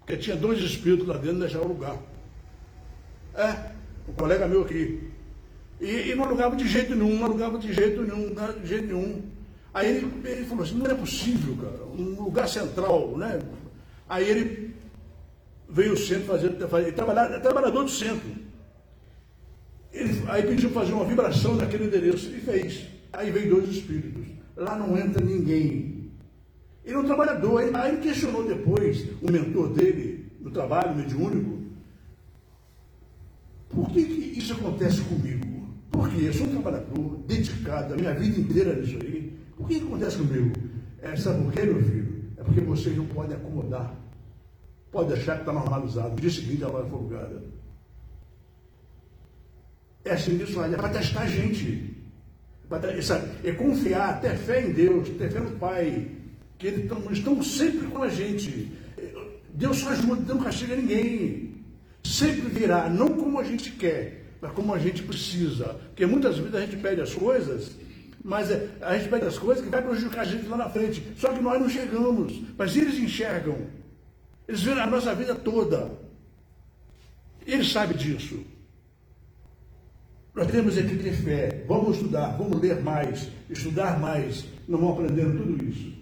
[0.00, 1.96] Porque tinha dois espíritos lá dentro e deixava alugar.
[3.34, 3.72] É,
[4.08, 5.10] um colega meu aqui.
[5.80, 9.22] E, e, não alugava de jeito nenhum, não alugava de jeito nenhum, de jeito nenhum.
[9.74, 13.40] Aí ele, ele falou assim, não é possível, cara, um lugar central, né?
[14.08, 14.71] Aí ele
[15.72, 18.28] veio o centro fazer, fazer trabalhar, trabalhador do centro.
[19.90, 22.86] Ele, aí pediu fazer uma vibração naquele endereço e fez.
[23.12, 24.26] Aí veio dois espíritos.
[24.54, 26.10] Lá não entra ninguém.
[26.84, 27.74] Ele é um trabalhador.
[27.74, 31.62] Aí ele questionou depois o mentor dele, no trabalho mediúnico,
[33.68, 35.68] por que, que isso acontece comigo?
[35.90, 39.38] Porque eu sou um trabalhador dedicado a minha vida inteira nisso aí.
[39.56, 40.52] Por que, que acontece comigo?
[41.00, 42.24] É, sabe por quê, meu filho?
[42.36, 44.01] É porque vocês não podem acomodar.
[44.92, 46.10] Pode achar que está normalizado.
[46.10, 47.42] No dia seguinte ela vai folgada.
[50.04, 51.96] É assim que isso é para testar a gente.
[53.42, 56.08] É confiar, ter fé em Deus, ter fé no Pai,
[56.58, 58.72] que eles estão, estão sempre com a gente.
[59.52, 61.64] Deus só ajuda, não castiga ninguém.
[62.02, 65.66] Sempre virá, não como a gente quer, mas como a gente precisa.
[65.88, 67.76] Porque muitas vezes a gente pede as coisas,
[68.24, 71.02] mas é, a gente pede as coisas que vai prejudicar a gente lá na frente.
[71.16, 72.42] Só que nós não chegamos.
[72.56, 73.81] Mas eles enxergam.
[74.46, 75.90] Eles viram a nossa vida toda.
[77.46, 78.44] Eles sabem disso.
[80.34, 81.64] Nós temos que ter fé.
[81.68, 84.44] Vamos estudar, vamos ler mais, estudar mais.
[84.66, 85.92] Não vamos aprendendo tudo isso.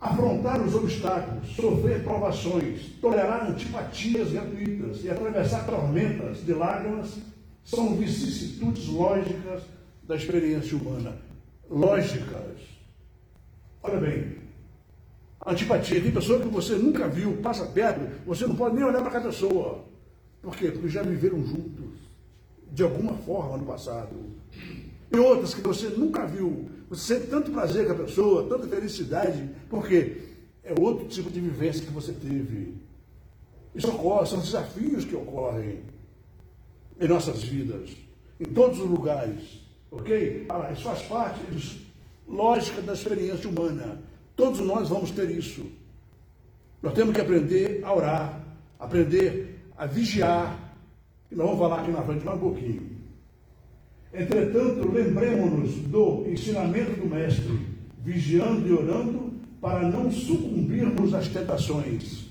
[0.00, 7.18] Afrontar os obstáculos, sofrer provações, tolerar antipatias gratuitas e atravessar tormentas de lágrimas
[7.64, 9.62] são vicissitudes lógicas
[10.02, 11.16] da experiência humana.
[11.70, 12.58] Lógicas.
[13.82, 14.41] Olha bem,
[15.46, 16.00] antipatia.
[16.00, 19.24] Tem pessoa que você nunca viu, passa perto, você não pode nem olhar para aquela
[19.24, 19.84] pessoa.
[20.40, 20.70] Por quê?
[20.70, 21.98] Porque já viveram juntos,
[22.70, 24.14] de alguma forma no passado.
[25.10, 26.68] E outras que você nunca viu.
[26.88, 30.18] Você sente tanto prazer com a pessoa, tanta felicidade, porque
[30.64, 32.74] é outro tipo de vivência que você teve.
[33.74, 35.80] Isso ocorre, são desafios que ocorrem
[37.00, 37.90] em nossas vidas,
[38.38, 39.62] em todos os lugares.
[39.90, 40.46] Ok?
[40.48, 41.40] Ah, isso faz parte,
[42.26, 44.00] lógica da experiência humana.
[44.36, 45.64] Todos nós vamos ter isso.
[46.82, 48.40] Nós temos que aprender a orar,
[48.78, 50.74] aprender a vigiar.
[51.30, 52.90] E nós vamos falar aqui na frente mais um pouquinho.
[54.12, 57.58] Entretanto, lembremos-nos do ensinamento do Mestre,
[57.98, 62.26] vigiando e orando para não sucumbirmos às tentações.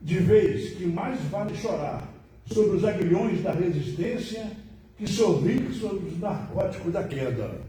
[0.00, 2.12] De vez que mais vale chorar
[2.46, 4.50] sobre os aguilhões da resistência
[4.96, 7.60] que sorrir sobre os narcóticos da queda.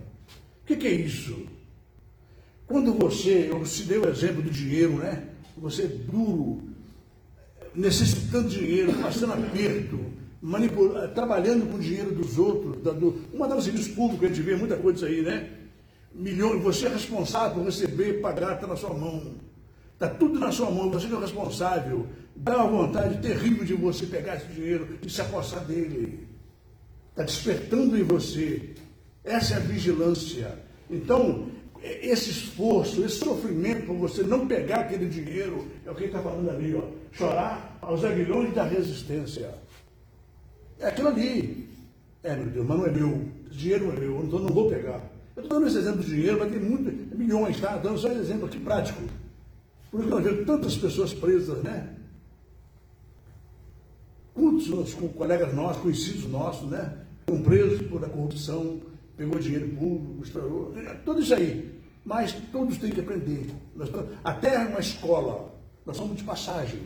[0.64, 1.46] O que, que, é isso?
[2.74, 5.26] Quando você, eu se dei o exemplo do dinheiro, né?
[5.58, 6.64] Você é duro,
[7.76, 10.00] necessitando de dinheiro, passando aperto,
[11.14, 14.76] trabalhando com o dinheiro dos outros, dando, uma das serviços públicos, a gente vê muita
[14.76, 15.52] coisa aí, né?
[16.16, 19.36] Milhões, você é responsável por receber, pagar, está na sua mão.
[19.94, 22.08] Está tudo na sua mão, você é o responsável.
[22.36, 26.28] Dá uma vontade terrível de você pegar esse dinheiro e se apossar dele.
[27.12, 28.72] Está despertando em você.
[29.24, 30.58] Essa é a vigilância.
[30.90, 31.53] Então,
[31.84, 36.50] esse esforço, esse sofrimento por você não pegar aquele dinheiro, é o que está falando
[36.50, 36.84] ali, ó.
[37.12, 39.54] Chorar aos aguilhões da resistência.
[40.80, 41.68] É aquilo ali.
[42.24, 43.22] É, meu Deus, mas não é meu.
[43.50, 45.02] Esse dinheiro não é meu, então não vou pegar.
[45.36, 47.78] Eu estou dando esse exemplo de dinheiro, mas tem muitos, milhões, tá?
[47.78, 49.02] Dando só um exemplo aqui prático.
[49.92, 51.90] Por isso que nós vemos tantas pessoas presas, né?
[54.34, 56.98] Quantos colegas nossos, conhecidos nossos, né?
[57.28, 58.80] Foram presos por a corrupção,
[59.18, 61.73] pegou dinheiro público, estourou, tudo isso aí.
[62.06, 63.50] Mas todos têm que aprender.
[64.24, 65.54] a terra é uma escola.
[65.86, 66.82] Nós somos de passagem.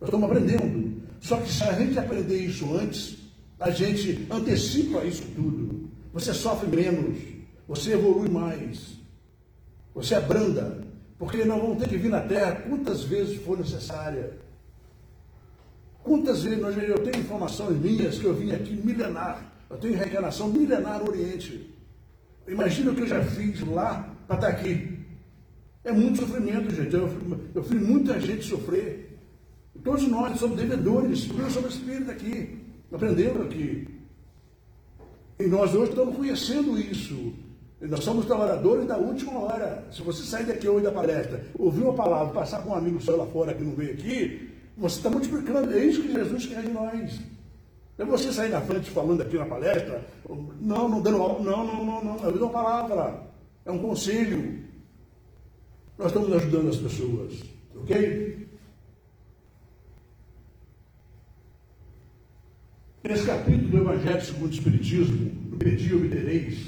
[0.00, 1.02] Nós estamos aprendendo.
[1.20, 3.18] Só que se a gente aprender isso antes,
[3.58, 5.88] a gente antecipa isso tudo.
[6.12, 7.18] Você sofre menos.
[7.68, 8.98] Você evolui mais.
[9.94, 10.84] Você abranda.
[11.18, 14.38] Porque nós vamos ter que vir na terra quantas vezes for necessária.
[16.02, 19.52] Quantas vezes eu tenho informações minhas que eu vim aqui milenar.
[19.68, 21.74] Eu tenho reencarnação milenar no Oriente.
[22.46, 24.98] Imagina o que eu já fiz lá para estar aqui.
[25.82, 26.94] É muito sofrimento, gente.
[26.94, 27.08] Eu,
[27.54, 29.18] eu fiz muita gente sofrer.
[29.82, 32.58] Todos nós somos devedores, nós somos espíritos aqui,
[32.92, 33.88] aprendendo aqui.
[35.40, 37.32] E nós hoje estamos conhecendo isso.
[37.80, 39.86] Nós somos trabalhadores da última hora.
[39.90, 43.16] Se você sair daqui hoje da palestra, ouvir uma palavra, passar com um amigo seu
[43.16, 45.72] lá fora que não veio aqui, você está multiplicando.
[45.72, 47.20] É isso que Jesus quer de nós.
[47.96, 50.04] É você sair na frente falando aqui na palestra,
[50.60, 53.27] não, não dando não, não, não, não, é uma palavra,
[53.68, 54.64] é um conselho.
[55.96, 57.34] Nós estamos ajudando as pessoas,
[57.76, 58.48] ok?
[63.04, 66.66] Nesse capítulo do Evangelho segundo o Espiritismo, no Pedi Obtereis,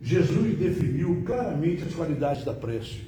[0.00, 3.00] Jesus definiu claramente as qualidades da prece.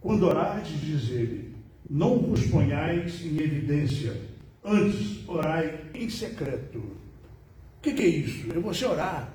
[0.00, 1.54] Quando orardes, diz ele,
[1.88, 6.78] não vos ponhais em evidência, Antes, orai em secreto.
[6.78, 8.50] O que, que, é isso?
[8.50, 9.30] É você orar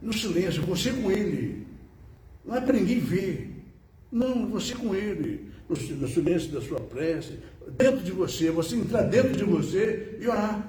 [0.00, 1.61] no silêncio, você com ele.
[2.44, 3.64] Não é ninguém ver.
[4.10, 5.50] Não, você com ele.
[5.68, 7.38] No, no silêncio da sua prece,
[7.78, 10.66] dentro de você, você entrar dentro de você e orar.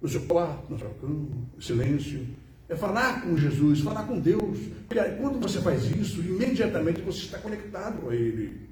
[0.00, 2.26] no seu quarto, sua cama, em silêncio.
[2.68, 4.58] É falar com Jesus, falar com Deus.
[4.86, 8.68] Porque quando você faz isso, imediatamente você está conectado a Ele.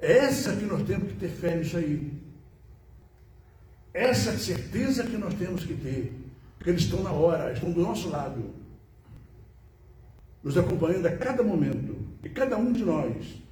[0.00, 2.12] É essa que nós temos que ter fé nisso aí.
[3.92, 6.12] Essa certeza que nós temos que ter.
[6.56, 8.61] Porque eles estão na hora, estão do nosso lado.
[10.42, 11.96] Nos acompanhando a cada momento.
[12.24, 13.42] E cada um de nós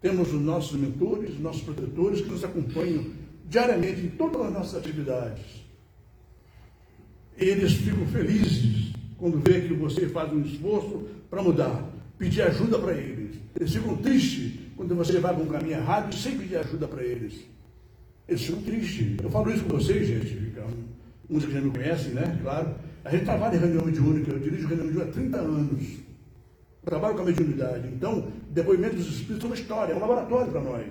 [0.00, 3.06] temos os nossos mentores, os nossos protetores que nos acompanham
[3.48, 5.44] diariamente em todas as nossas atividades.
[7.36, 11.84] Eles ficam felizes quando vê que você faz um esforço para mudar,
[12.18, 13.36] pedir ajuda para eles.
[13.56, 17.44] Eles ficam tristes quando você vai para um caminho errado sem pedir ajuda para eles.
[18.28, 19.16] Eles ficam tristes.
[19.22, 20.52] Eu falo isso com vocês, gente.
[21.30, 22.38] Uns que já me conhecem, né?
[22.42, 22.74] Claro.
[23.04, 24.30] A gente trabalha em reunião mediúnica.
[24.30, 26.07] Eu dirijo reunião mediúnica há 30 anos.
[26.84, 27.88] Trabalho com a mediunidade.
[27.88, 30.86] Então, depoimento dos espíritos é uma história, é um laboratório para nós.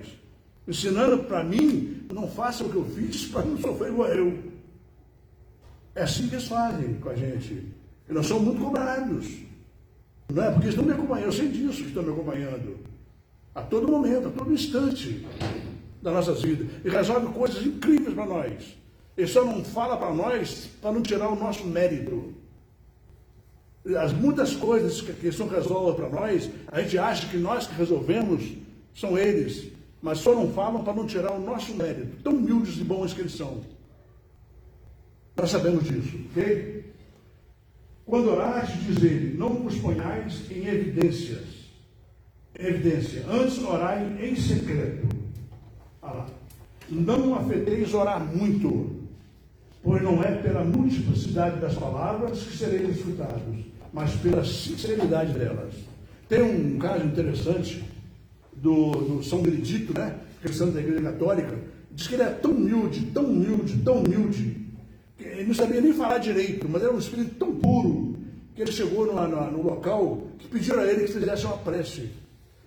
[0.67, 4.37] Ensinando para mim, não faça o que eu fiz para não sofrer igual eu.
[5.95, 7.73] É assim que eles fazem com a gente.
[8.09, 9.27] E nós somos muito cobrados.
[10.31, 10.51] Não é?
[10.51, 11.25] Porque estão me acompanhando.
[11.25, 12.77] Eu sei disso que estão me acompanhando.
[13.55, 15.25] A todo momento, a todo instante
[16.01, 16.67] das nossas vidas.
[16.83, 18.77] E resolve coisas incríveis para nós.
[19.17, 22.33] Ele só não fala para nós para não tirar o nosso mérito.
[23.95, 27.75] As muitas coisas que a questão resolve para nós, a gente acha que nós que
[27.75, 28.43] resolvemos
[28.93, 29.71] são eles,
[30.01, 33.21] mas só não falam para não tirar o nosso mérito, tão humildes e bons que
[33.21, 33.61] eles são.
[35.35, 36.85] Nós sabemos disso, ok?
[38.05, 41.45] Quando oraste, diz ele, não vos ponhais em evidências.
[42.57, 43.23] Evidência.
[43.29, 45.07] Antes orai em secreto.
[46.01, 46.25] Ah
[46.89, 48.91] não afeteis orar muito,
[49.83, 55.73] pois não é pela multiplicidade das palavras que sereis escutados, mas pela sinceridade delas.
[56.27, 57.83] Tem um caso interessante
[58.55, 60.15] do, do São Benedito, né?
[60.41, 61.57] Cristão da Igreja Católica,
[61.91, 64.67] diz que ele é tão humilde, tão humilde, tão humilde,
[65.17, 68.17] que ele não sabia nem falar direito, mas era um espírito tão puro,
[68.55, 72.09] que ele chegou no, no, no local que pediram a ele que fizesse uma prece.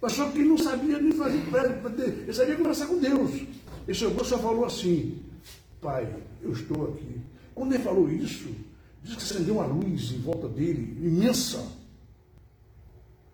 [0.01, 3.31] Mas só que ele não sabia nem fazer prece, ele sabia conversar com Deus.
[3.87, 5.19] Ele chegou só falou assim,
[5.81, 6.09] pai,
[6.43, 7.21] eu estou aqui.
[7.55, 8.49] Quando ele falou isso,
[9.03, 11.67] que acendeu uma luz em volta dele, imensa.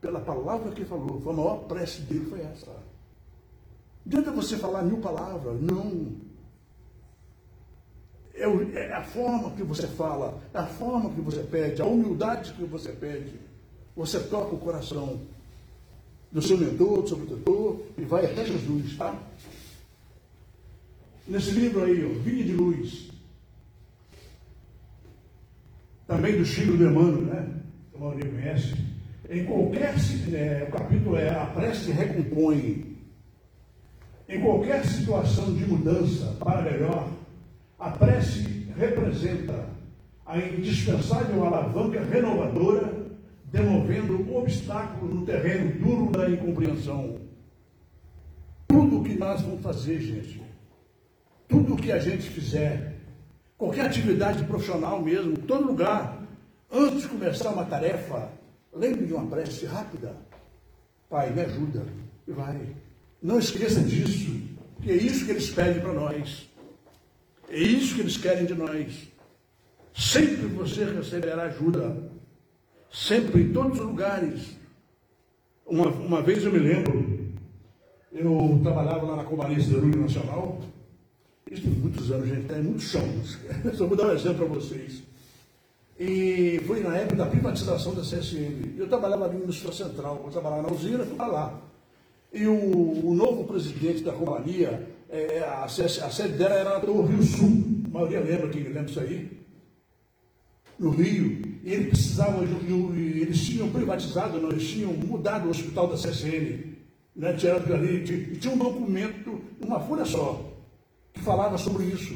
[0.00, 2.70] Pela palavra que ele falou, foi a maior prece dele, foi essa.
[4.04, 6.12] Não adianta você falar mil palavras, não.
[8.34, 8.44] É,
[8.78, 12.64] é a forma que você fala, é a forma que você pede, a humildade que
[12.64, 13.32] você pede.
[13.96, 15.20] Você toca o coração
[16.30, 19.18] do seu mentor, do seu protetor, e vai até Jesus, tá?
[21.26, 23.10] Nesse livro aí, ó, Vinha de Luz,
[26.16, 27.46] também do Chico de Emmanuel, né?
[27.90, 28.74] Que a maioria conhece.
[29.28, 29.94] Em qualquer
[30.32, 32.96] é, o capítulo é a prece recompõe.
[34.26, 37.10] Em qualquer situação de mudança para melhor,
[37.78, 39.68] a prece representa
[40.24, 42.92] a indispensável alavanca renovadora,
[43.52, 47.18] demovendo obstáculos no terreno duro da incompreensão.
[48.66, 50.42] Tudo o que nós vamos fazer, gente,
[51.46, 52.95] tudo o que a gente fizer,
[53.56, 56.22] qualquer atividade profissional mesmo, todo lugar,
[56.70, 58.30] antes de começar uma tarefa,
[58.72, 60.14] lembre de uma prece rápida.
[61.08, 61.84] Pai, me ajuda.
[62.26, 62.60] E vai.
[63.22, 64.30] Não esqueça disso,
[64.74, 66.48] porque é isso que eles pedem para nós.
[67.48, 69.08] É isso que eles querem de nós.
[69.94, 72.10] Sempre você receberá ajuda.
[72.92, 74.56] Sempre, em todos os lugares.
[75.64, 77.26] Uma, uma vez eu me lembro,
[78.12, 80.60] eu trabalhava lá na Companhia Siderúrgica Nacional,
[81.50, 83.02] isso muitos anos, gente, tem muitos chão.
[83.74, 85.02] Só vou dar um exemplo para vocês.
[85.98, 88.74] E foi na época da privatização da CSN.
[88.76, 91.60] Eu trabalhava ali no Indústria Central, eu trabalhava na usina, fui para lá.
[92.32, 97.22] E o, o, novo presidente da companhia, é, a, a, sede dela era no Rio
[97.22, 97.64] Sul.
[97.86, 99.40] A maioria lembra, quem lembra isso aí?
[100.78, 101.42] No Rio.
[101.62, 106.74] E ele precisava, eles tinham privatizado, não, eles tinham mudado o hospital da CSN.
[107.14, 110.55] Né, tirado ali, e tinha um documento, uma folha só
[111.20, 112.14] falava sobre isso.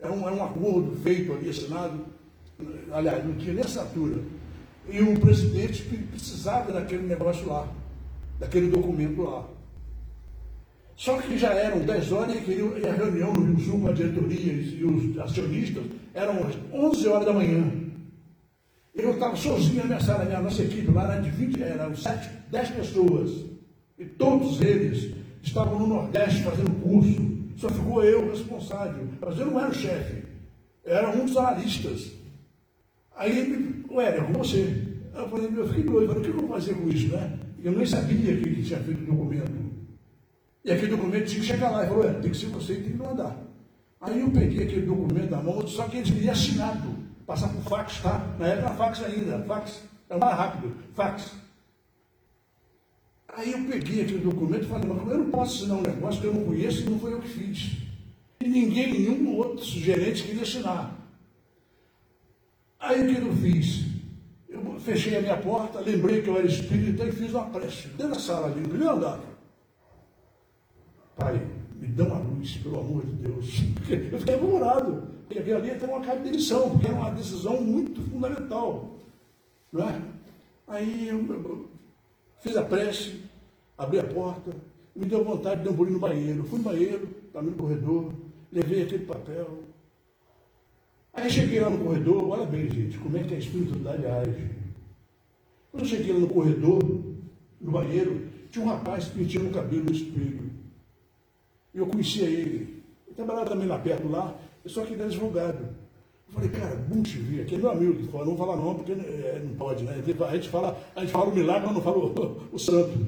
[0.00, 2.06] Era um, era um acordo feito ali, assinado,
[2.92, 4.20] aliás, não tinha nem assinatura.
[4.88, 7.68] E o presidente precisava daquele negócio lá,
[8.38, 9.46] daquele documento lá.
[10.96, 14.84] Só que já eram 10 horas e, a reunião no Rio Sul a diretoria e
[14.84, 17.72] os acionistas eram 11 horas da manhã.
[18.94, 22.30] Eu estava sozinho na minha sala, minha nossa equipe lá era de 20, eram 7,
[22.50, 23.30] 10 pessoas.
[23.98, 29.06] E todos eles estavam no Nordeste fazendo curso só ficou eu responsável.
[29.20, 30.24] Mas eu não era o chefe,
[30.84, 32.12] era um dos analistas.
[33.14, 34.88] Aí ele, ué, é com você.
[35.14, 37.38] Eu falei, eu fiquei doido, falei, o que eu vou fazer com isso, né?
[37.62, 39.70] Eu nem sabia que ele tinha feito o documento.
[40.64, 41.80] E aquele documento tinha que chegar lá.
[41.80, 43.36] Ele falou, é, tem que ser você e tem que mandar.
[44.00, 46.88] Aí eu peguei aquele documento na mão, só que ele vinha assinado,
[47.26, 48.34] passar por fax, tá?
[48.38, 51.34] Na época era fax ainda, fax, era mais rápido, fax.
[53.32, 56.26] Aí eu peguei aquele documento e falei, mas eu não posso assinar um negócio que
[56.26, 57.76] eu não conheço e não foi eu que fiz.
[58.40, 60.98] E ninguém, nenhum outro gerente queria assinar.
[62.78, 63.84] Aí o que eu fiz?
[64.48, 68.14] Eu fechei a minha porta, lembrei que eu era espírita e fiz uma prece dentro
[68.14, 69.20] da sala ali, no primeiro andar.
[71.16, 73.62] Pai, me dá uma luz, pelo amor de Deus.
[74.10, 78.02] Eu fiquei apavorado, porque ali tem uma carta de decisão, porque era uma decisão muito
[78.10, 78.96] fundamental.
[79.72, 80.00] Não é?
[80.66, 81.22] Aí eu
[82.40, 83.20] fiz a prece,
[83.78, 84.50] abri a porta,
[84.94, 86.44] me deu vontade de dar um bolinho no banheiro.
[86.44, 88.12] Fui no banheiro, estava no corredor,
[88.52, 89.60] levei aquele papel.
[91.12, 94.50] Aí cheguei lá no corredor, olha bem, gente, como é que a espiritualidade age.
[95.70, 96.82] Quando eu cheguei lá no corredor,
[97.60, 100.50] no banheiro, tinha um rapaz pintando o cabelo no espelho.
[101.72, 102.82] E eu conhecia ele.
[103.06, 104.36] Ele trabalhava também lá perto lá,
[104.66, 105.68] só que ele era advogado.
[106.30, 106.78] Eu falei, cara,
[107.42, 110.00] aqui é meu amigo que fala, não vou falar não, porque é, não pode, né?
[110.28, 112.98] A gente fala, a gente fala o milagre, mas não fala o, o santo.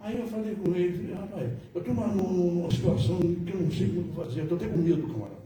[0.00, 3.88] Aí eu falei com ele, rapaz, eu estou numa, numa, situação que eu não sei
[3.88, 5.44] como fazer, eu estou até com medo, camarada.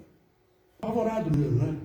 [0.81, 1.77] Apavorado mesmo, né?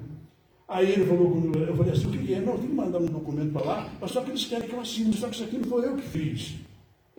[0.67, 2.39] Aí ele falou comigo, eu falei assim, o que é?
[2.39, 4.79] Não, tem que mandar um documento para lá, mas só que eles querem que eu
[4.79, 6.55] assine, só que isso aqui não foi eu que fiz.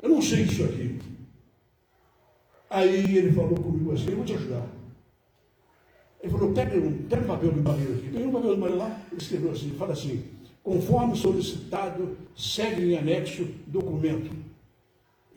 [0.02, 0.98] Eu não sei disso aqui.
[2.70, 4.66] Aí ele falou comigo assim, eu vou te ajudar.
[6.24, 8.08] Ele falou, pega um, pega um papel do barreiro aqui.
[8.08, 10.24] Peguei um papel do barreiro lá, ele escreveu assim, fala assim,
[10.62, 14.34] conforme solicitado, segue em anexo documento.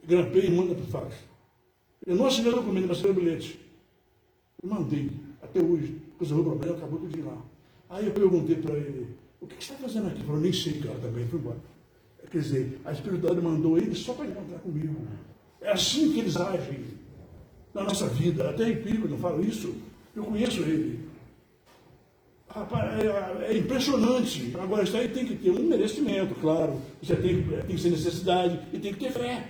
[0.07, 1.13] Grampei e manda para o fax.
[2.05, 3.59] Eu não assinei o documento, mas assinei o bilhete.
[4.63, 5.11] Eu mandei,
[5.43, 7.37] até hoje, resolveu o problema, acabou tudo de lá.
[7.89, 9.07] Aí eu perguntei para ele,
[9.41, 10.19] o que, você está fazendo aqui?
[10.19, 11.57] Ele falou, nem sei, cara, também, fui embora.
[12.31, 14.95] Quer dizer, a espiritualidade mandou ele só para encontrar comigo.
[15.59, 16.85] É assim que eles agem
[17.73, 18.49] na nossa vida.
[18.49, 19.75] Até empírico, não falo isso.
[20.17, 21.07] Eu conheço ele.
[22.49, 24.51] É, é impressionante.
[24.59, 26.81] Agora, isso aí tem que ter um merecimento, claro.
[27.03, 29.47] Você tem, tem que ser necessidade e tem que ter fé.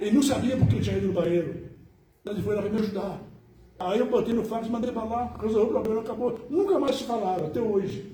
[0.00, 1.70] Ele não sabia porque ele tinha ido no banheiro.
[2.24, 3.22] Mas ele foi lá para me ajudar.
[3.78, 6.46] Aí eu botei no fax, mandei para lá, resolveu o problema, acabou.
[6.50, 8.10] Nunca mais se falaram, até hoje.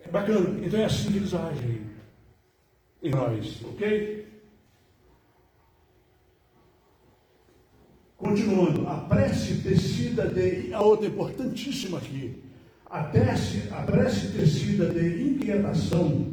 [0.00, 0.64] É bacana.
[0.64, 1.82] Então é assim que eles agem
[3.02, 4.21] em nós, ok?
[8.22, 10.72] Continuando, a prece tecida de.
[10.72, 12.40] A outra importantíssima aqui.
[12.88, 16.28] A prece, a prece tecida de inquietação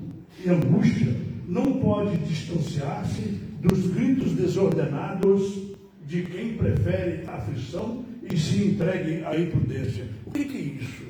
[0.46, 1.16] e angústia
[1.48, 3.22] não pode distanciar-se
[3.60, 5.74] dos gritos desordenados
[6.06, 10.08] de quem prefere a aflição e se entregue à imprudência.
[10.28, 11.04] O que, que é isso?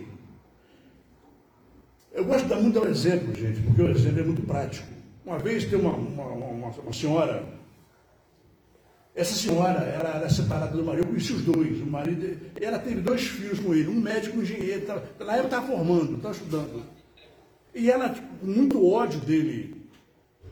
[2.13, 4.87] Eu gosto de dar muito exemplo, gente, porque o exemplo é muito prático.
[5.25, 7.58] Uma vez tem uma, uma, uma, uma senhora
[9.15, 13.01] essa senhora ela era separada do marido, eu conheci os dois, o marido, ela teve
[13.01, 16.33] dois filhos com ele, um médico e um engenheiro, tava, na época estava formando, estava
[16.33, 16.83] estudando.
[17.73, 19.79] E ela, com muito ódio dele,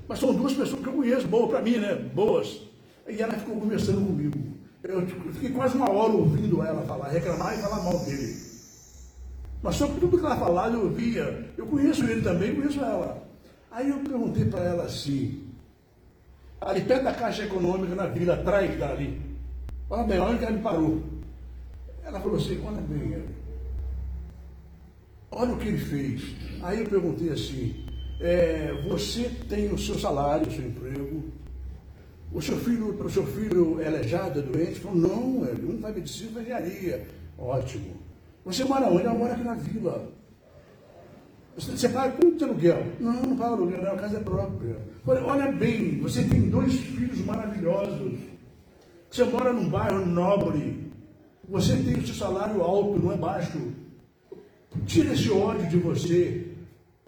[0.07, 1.95] mas são duas pessoas que eu conheço, boas para mim, né?
[1.95, 2.61] Boas.
[3.07, 4.37] E ela ficou conversando comigo.
[4.83, 8.35] Eu fiquei quase uma hora ouvindo ela falar, reclamar e falar mal dele.
[9.61, 11.51] Mas só que tudo que ela falava eu ouvia.
[11.57, 13.27] Eu conheço ele também, conheço ela.
[13.69, 15.46] Aí eu perguntei para ela assim,
[16.61, 19.21] ali perto da Caixa Econômica, na vila, atrás dali.
[19.89, 21.01] Olha bem, onde que ela me parou?
[22.03, 23.23] Ela falou assim, olha bem,
[25.31, 26.35] olha o que ele fez.
[26.61, 27.85] Aí eu perguntei assim,
[28.19, 31.23] é, você tem o seu salário, o seu emprego,
[32.31, 34.79] o seu filho, o seu filho é aleijado, é doente?
[34.79, 37.07] Falou, não, ele não faz medicina, faz engenharia.
[37.37, 37.95] Ótimo.
[38.43, 39.05] Você mora onde?
[39.05, 40.09] Eu moro aqui na vila.
[41.57, 42.85] Você paga quanto de aluguel?
[42.99, 44.77] Não, não paga aluguel, não, a casa é própria.
[45.07, 48.13] Olha, olha bem, você tem dois filhos maravilhosos.
[49.09, 50.91] Você mora num bairro nobre.
[51.49, 53.73] Você tem o seu salário alto, não é baixo.
[54.85, 56.51] Tira esse ódio de você.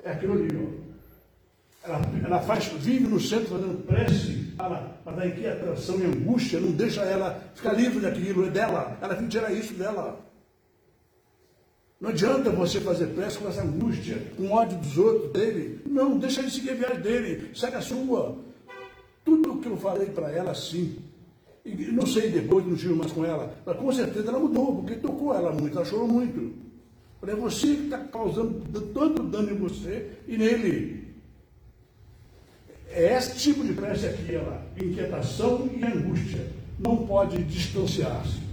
[0.04, 0.80] É aquilo ali, ó.
[1.88, 7.02] Ela, ela faz, vive no centro fazendo prece para dar inquietação e angústia, não deixa
[7.02, 8.98] ela ficar livre daquilo, é dela.
[9.00, 10.20] Ela tem que tirar isso dela.
[12.00, 15.82] Não adianta você fazer prece com essa angústia, com ódio dos outros, dele.
[15.86, 18.38] Não, deixa ele seguir a viagem dele, segue a sua.
[19.26, 20.98] Tudo o que eu falei para ela, sim.
[21.66, 24.96] E não sei depois, não tive mais com ela, mas com certeza ela mudou, porque
[24.96, 26.54] tocou ela muito, ela chorou muito.
[27.20, 28.62] Falei, é você que está causando
[28.94, 31.16] tanto dano em você e nele.
[32.92, 36.48] É esse tipo de prece aqui, ela, inquietação e angústia.
[36.80, 38.49] Não pode distanciar-se.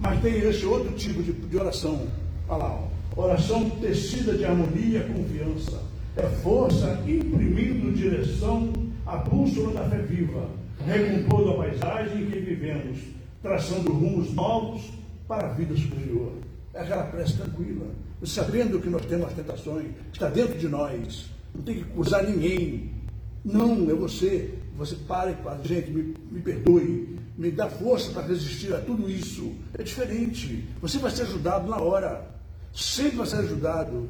[0.00, 2.06] Mas tem esse outro tipo de, de oração.
[2.48, 3.22] Olha lá, ó.
[3.22, 5.82] oração tecida de harmonia e confiança.
[6.16, 8.72] É força imprimindo direção
[9.06, 10.48] à bússola da fé viva,
[10.84, 12.98] recompondo a paisagem em que vivemos,
[13.42, 14.90] traçando rumos novos
[15.28, 16.32] para a vida superior.
[16.72, 17.86] É aquela prece tranquila.
[18.24, 21.30] Sabendo que nós temos as tentações, que está dentro de nós.
[21.54, 22.90] Não tem que acusar ninguém.
[23.44, 24.54] Não, é você.
[24.76, 27.18] Você pare, para gente, me, me perdoe.
[27.36, 29.54] Me dá força para resistir a tudo isso.
[29.78, 30.68] É diferente.
[30.80, 32.30] Você vai ser ajudado na hora.
[32.72, 34.08] Sempre vai ser ajudado.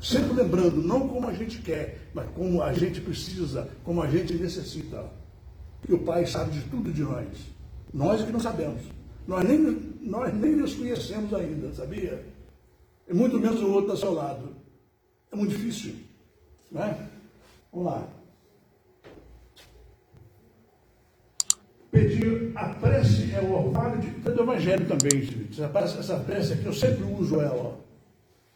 [0.00, 4.34] Sempre lembrando, não como a gente quer, mas como a gente precisa, como a gente
[4.34, 5.10] necessita.
[5.88, 7.26] E o Pai sabe de tudo de nós.
[7.92, 8.82] Nós é que não sabemos.
[9.26, 9.58] Nós nem,
[10.02, 12.22] nós nem nos conhecemos ainda, sabia?
[13.08, 14.54] E muito menos o outro ao seu lado.
[15.32, 15.94] É muito difícil.
[16.70, 17.08] Não é?
[17.72, 18.08] Vamos lá.
[21.94, 26.66] Pedir a prece é o orvalho de, do Evangelho também, essa prece, essa prece aqui,
[26.66, 27.78] eu sempre uso ela.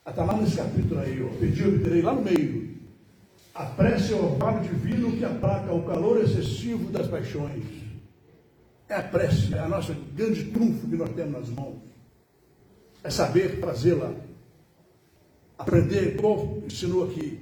[0.05, 1.29] Está lá nesse capítulo aí, ó.
[1.39, 2.77] Pedi, obterei lá no meio.
[3.55, 7.63] A prece é o orvalho divino que aplaca o calor excessivo das paixões.
[8.89, 11.79] É a prece, é a nossa grande trunfo que nós temos nas mãos.
[13.05, 14.15] É saber fazê-la.
[15.57, 17.39] Aprender, como ensinou aqui.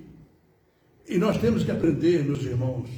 [1.09, 2.91] E nós temos que aprender, meus irmãos,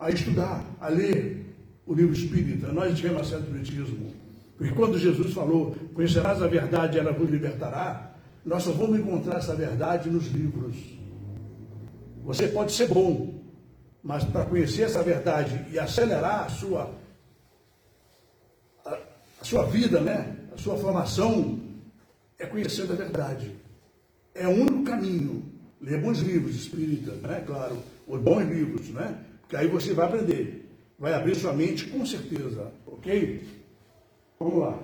[0.00, 1.47] a estudar, a ler
[1.88, 2.70] o livro espírita.
[2.70, 4.12] Nós tivemos acesso ao espiritismo.
[4.56, 8.14] Porque quando Jesus falou, conhecerás a verdade, ela vos libertará,
[8.44, 10.76] nós só vamos encontrar essa verdade nos livros.
[12.24, 13.42] Você pode ser bom,
[14.02, 16.90] mas para conhecer essa verdade e acelerar a sua,
[18.84, 18.98] a,
[19.40, 20.36] a sua vida, né?
[20.52, 21.58] a sua formação,
[22.38, 23.52] é conhecendo a verdade.
[24.34, 25.42] É o único caminho.
[25.80, 27.42] Ler bons livros espíritas, né?
[27.46, 29.16] Claro, os bons livros, né?
[29.40, 30.67] Porque aí você vai aprender.
[30.98, 33.46] Vai abrir sua mente com certeza, ok?
[34.38, 34.78] Vamos lá.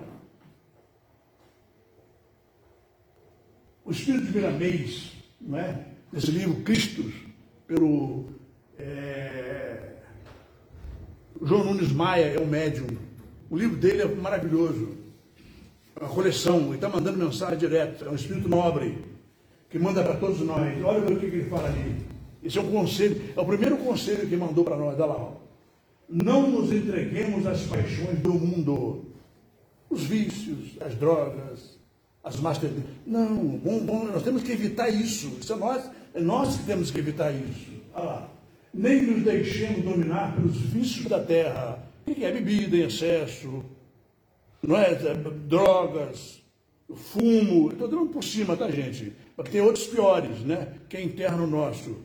[3.83, 5.85] O Espírito de Miramês, não é?
[6.11, 7.13] nesse livro Cristos,
[7.67, 8.25] pelo
[8.79, 9.95] é,
[11.41, 12.87] João Nunes Maia, é o médium.
[13.49, 14.97] O livro dele é maravilhoso.
[15.95, 18.97] É uma coleção, ele está mandando mensagem direto, é um espírito nobre,
[19.69, 20.83] que manda para todos nós.
[20.83, 21.97] Olha o que ele fala ali.
[22.41, 25.44] Esse é um conselho, é o primeiro conselho que mandou para nós, dá lá.
[26.07, 29.05] Não nos entreguemos às paixões do mundo,
[29.89, 31.79] os vícios, as drogas,
[32.23, 32.71] as master.
[33.05, 35.37] Não, bom, bom, nós temos que evitar isso.
[35.39, 37.71] Isso é nós, é nós que temos que evitar isso.
[37.93, 38.29] Lá.
[38.73, 41.83] Nem nos deixemos dominar pelos vícios da terra.
[42.05, 43.63] O que é bebida em excesso?
[44.61, 44.91] Não é?
[44.91, 45.13] é
[45.47, 46.41] drogas,
[46.93, 47.71] fumo.
[47.71, 49.13] Estou dando por cima, tá, gente?
[49.37, 50.73] Mas tem outros piores, né?
[50.89, 51.97] Que é interno nosso.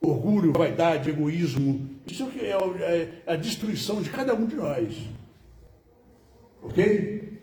[0.00, 1.95] Orgulho, vaidade, egoísmo.
[2.06, 4.96] Isso é, é, é a destruição de cada um de nós.
[6.62, 7.40] Ok?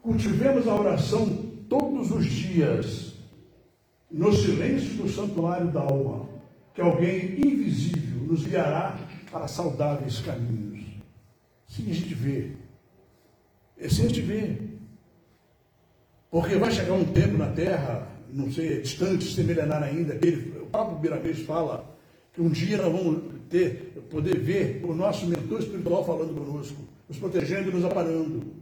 [0.00, 1.26] Cultivemos a oração
[1.68, 3.14] todos os dias,
[4.10, 6.28] no silêncio do santuário da alma,
[6.74, 8.98] que alguém invisível nos guiará
[9.30, 10.84] para saudáveis caminhos.
[11.66, 12.52] Sim, a gente vê.
[13.76, 14.56] Esse a gente vê.
[16.30, 20.26] Porque vai chegar um tempo na Terra, não sei, é distante, ser milenar ainda, que
[20.26, 21.96] ele, o próprio Biramês fala,
[22.32, 27.18] que um dia nós vamos ter, poder ver o nosso mentor espiritual falando conosco, nos
[27.18, 28.58] protegendo e nos aparando.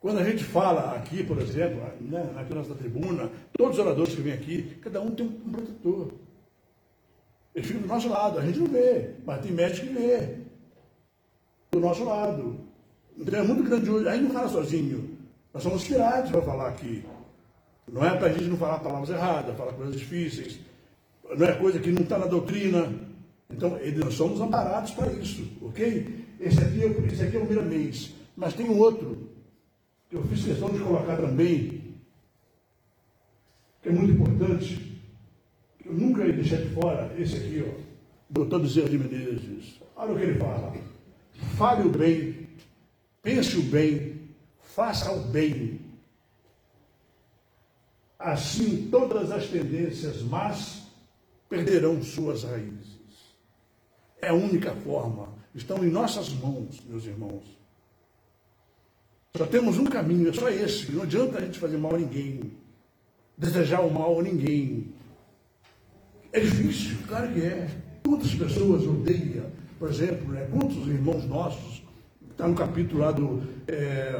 [0.00, 4.14] Quando a gente fala aqui, por exemplo, né, aqui na nossa tribuna, todos os oradores
[4.14, 6.12] que vêm aqui, cada um tem um protetor.
[7.54, 10.36] Eles ficam do nosso lado, a gente não vê, mas tem médico que vê.
[11.72, 12.60] Do nosso lado.
[13.18, 14.08] Então é muito grandioso.
[14.08, 15.18] Aí não fala sozinho.
[15.52, 17.04] Nós somos inspirados para falar aqui.
[17.90, 20.60] Não é para a gente não falar palavras erradas, falar coisas difíceis.
[21.36, 22.88] Não é coisa que não está na doutrina.
[23.50, 26.26] Então, nós somos amparados para isso, ok?
[26.38, 26.80] Esse aqui,
[27.12, 28.14] esse aqui é o Miramês.
[28.36, 29.30] Mas tem um outro,
[30.08, 31.94] que eu fiz questão de colocar também,
[33.82, 35.00] que é muito importante,
[35.78, 37.80] que eu nunca ia deixar de fora, esse aqui, ó,
[38.30, 39.80] doutor Bezerra de Menezes.
[39.96, 40.74] Olha o que ele fala.
[41.56, 42.48] Fale o bem,
[43.22, 44.20] pense o bem,
[44.60, 45.80] faça o bem.
[48.18, 50.82] Assim todas as tendências más
[51.48, 52.77] perderão suas raízes.
[54.20, 55.28] É a única forma.
[55.54, 57.58] Estão em nossas mãos, meus irmãos.
[59.36, 60.90] Só temos um caminho, é só esse.
[60.92, 62.52] Não adianta a gente fazer mal a ninguém,
[63.36, 64.92] desejar o mal a ninguém.
[66.32, 67.68] É difícil, claro que é.
[68.04, 69.46] Quantas pessoas odeiam,
[69.78, 70.48] por exemplo, né?
[70.50, 71.82] quantos irmãos nossos,
[72.30, 74.16] está no capítulo lá do é,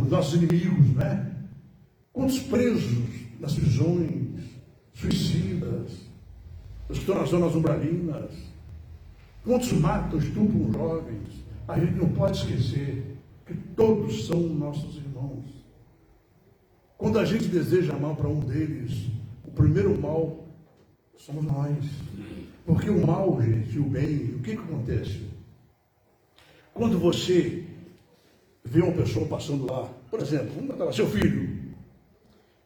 [0.00, 1.32] os nossos inimigos, né?
[2.12, 3.06] Quantos presos
[3.38, 4.42] nas prisões,
[4.94, 5.90] suicidas,
[6.88, 8.30] os que estão nas zonas umbralinas,
[9.46, 11.46] quantos matam, estupram jovens.
[11.68, 13.16] A gente não pode esquecer
[13.46, 15.44] que todos são nossos irmãos.
[16.98, 19.06] Quando a gente deseja mal para um deles,
[19.44, 20.44] o primeiro mal
[21.16, 21.84] somos nós.
[22.64, 25.22] Porque o mal, gente, o bem, o que, que acontece?
[26.74, 27.64] Quando você
[28.64, 31.56] vê uma pessoa passando lá Por exemplo, vamos botar seu filho.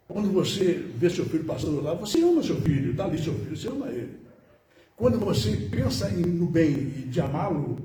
[0.08, 3.56] Quando você vê seu filho passando lá, você ama seu filho, está ali seu filho,
[3.56, 4.18] você ama ele.
[5.00, 7.78] Quando você pensa em, no bem e de amá-lo,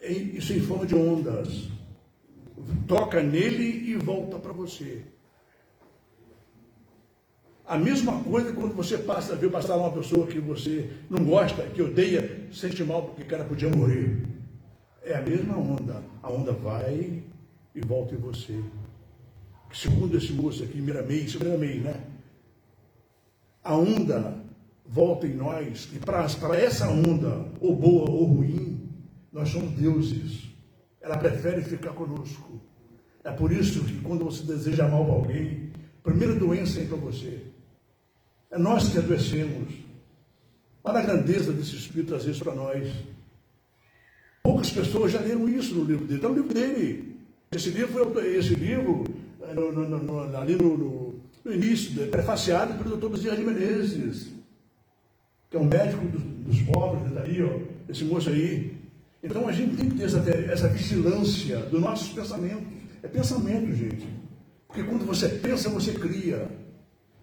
[0.00, 1.68] isso em forma de ondas.
[2.86, 5.02] Toca nele e volta para você.
[7.66, 11.82] A mesma coisa quando você passa, vê passar uma pessoa que você não gosta, que
[11.82, 14.24] odeia, sente mal porque o cara podia morrer.
[15.02, 16.00] É a mesma onda.
[16.22, 17.24] A onda vai
[17.74, 18.56] e volta em você.
[19.72, 22.04] Segundo esse moço aqui, é Miramei, né?
[23.64, 24.51] A onda
[24.86, 28.88] volta em nós, e para essa onda, ou boa ou ruim,
[29.32, 30.50] nós somos deuses.
[31.00, 32.60] Ela prefere ficar conosco.
[33.24, 35.70] É por isso que quando você deseja mal para alguém,
[36.00, 37.40] a primeira doença é para você.
[38.50, 39.72] É nós que adoecemos.
[40.84, 42.92] Olha a grandeza desse Espírito às vezes para nós.
[44.42, 46.16] Poucas pessoas já leram isso no livro dele.
[46.16, 47.16] Está no livro dele.
[47.52, 49.04] Esse livro, esse livro
[49.42, 51.14] eh, no, no, no, ali no,
[51.46, 54.28] início, prefaciado pelo doutor Bezerra de Menezes,
[55.52, 58.74] que é um médico dos, dos pobres, daí, né, ó, esse moço aí.
[59.22, 60.18] Então a gente tem que ter essa,
[60.50, 62.64] essa vigilância dos nossos pensamentos.
[63.02, 64.08] É pensamento, gente.
[64.66, 66.48] Porque quando você pensa, você cria.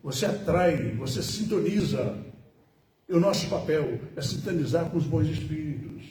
[0.04, 2.18] Você atrai, você sintoniza.
[3.10, 6.04] E o nosso papel é sintonizar com os bons espíritos.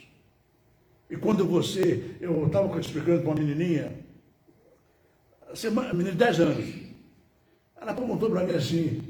[1.08, 3.92] E quando você, eu estava explicando para uma menininha,
[5.54, 6.74] semana, menina de 10 anos,
[7.80, 9.07] ela perguntou para mim assim,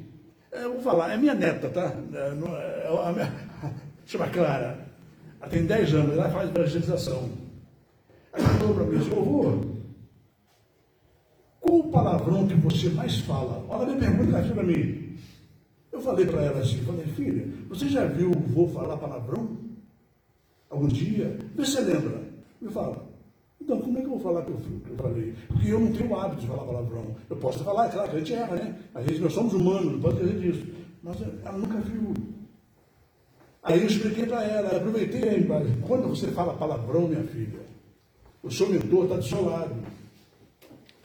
[0.52, 1.92] eu vou falar, é minha neta, tá?
[2.12, 3.32] É, é, a minha,
[4.06, 4.86] chama Clara,
[5.40, 7.28] ela tem 10 anos, ela faz evangelização.
[8.32, 9.60] Ela falou para mim assim, vovô,
[11.60, 13.64] qual o palavrão que você mais fala?
[13.68, 15.16] Olha, me pergunta ela para mim.
[15.90, 19.56] Eu falei para ela assim, falei, filha, você já viu o vô falar palavrão?
[20.70, 21.38] Algum dia?
[21.54, 22.20] Vê se você lembra.
[22.60, 23.07] Me fala.
[23.68, 25.34] Então, como é que eu vou falar que eu, falei?
[25.46, 27.14] Porque eu não tenho o hábito de falar palavrão.
[27.28, 28.78] Eu posso falar, é claro que a gente erra, né?
[28.94, 30.66] A gente, nós somos humanos, não pode dizer disso.
[31.02, 32.14] Mas ela nunca viu.
[33.62, 35.46] Aí eu expliquei para ela, aproveitei aí,
[35.86, 37.60] quando você fala palavrão, minha filha,
[38.42, 39.76] o seu mentor está do seu lado.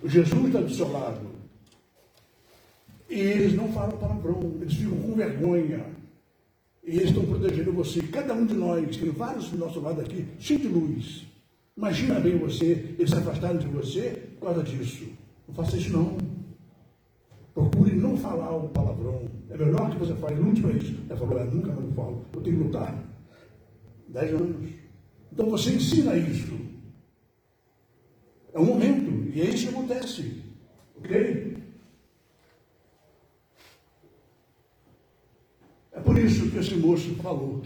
[0.02, 1.28] O Jesus está do seu lado.
[3.10, 5.86] E eles não falam palavrão, eles ficam com vergonha.
[6.82, 8.02] E eles estão protegendo você.
[8.04, 11.33] Cada um de nós, tem vários do nosso lado aqui, cheio de luz.
[11.76, 15.08] Imagina bem você, eles se afastaram de você por causa disso.
[15.48, 16.18] Não faça isso não.
[17.54, 19.28] Procure não falar o palavrão.
[19.50, 20.96] É melhor que você fale, lute para isso.
[21.10, 23.04] Ela falou, eu nunca mais falo, eu tenho que lutar.
[24.08, 24.72] Dez anos.
[25.32, 26.54] Então você ensina isso.
[28.54, 30.44] É um momento, e é isso que acontece.
[30.98, 31.58] Ok?
[35.92, 37.64] É por isso que esse moço falou: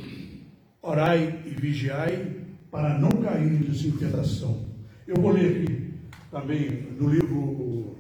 [0.82, 4.66] orai e vigiai para não cair em tentação.
[5.08, 5.94] Eu vou ler aqui
[6.32, 7.96] também no livro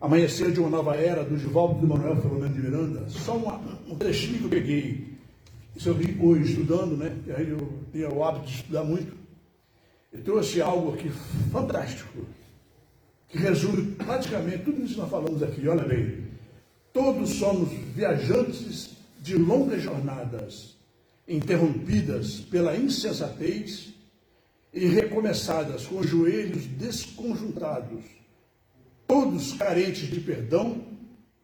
[0.00, 3.58] Amanhecer de uma Nova Era, do Givaldo de Manuel Filomeno de Miranda, só uma,
[3.88, 5.14] um trechinho que eu peguei.
[5.74, 7.16] Isso eu vi hoje estudando, né?
[7.26, 9.16] E aí eu tenho o hábito de estudar muito.
[10.12, 11.10] Ele trouxe algo aqui
[11.50, 12.18] fantástico,
[13.28, 15.66] que resume praticamente tudo isso que nós falamos aqui.
[15.66, 16.24] Olha bem,
[16.92, 20.73] todos somos viajantes de longas jornadas,
[21.26, 23.94] interrompidas pela insensatez
[24.72, 28.04] e recomeçadas com os joelhos desconjuntados,
[29.06, 30.84] todos carentes de perdão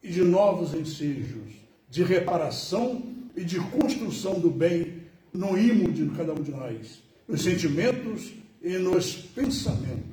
[0.03, 1.53] e de novos ensejos,
[1.89, 3.03] de reparação
[3.35, 5.01] e de construção do bem
[5.33, 10.11] no imo de cada um de nós, nos sentimentos e nos pensamentos.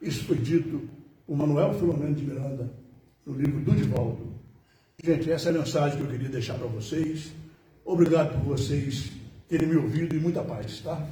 [0.00, 0.88] Isso foi dito
[1.26, 2.72] por Manuel Filomeno de Miranda
[3.24, 4.34] no livro do Divaldo.
[5.02, 7.32] Gente, essa é a mensagem que eu queria deixar para vocês.
[7.90, 9.10] Obrigado por vocês
[9.48, 11.08] terem me ouvido e muita paz, tá?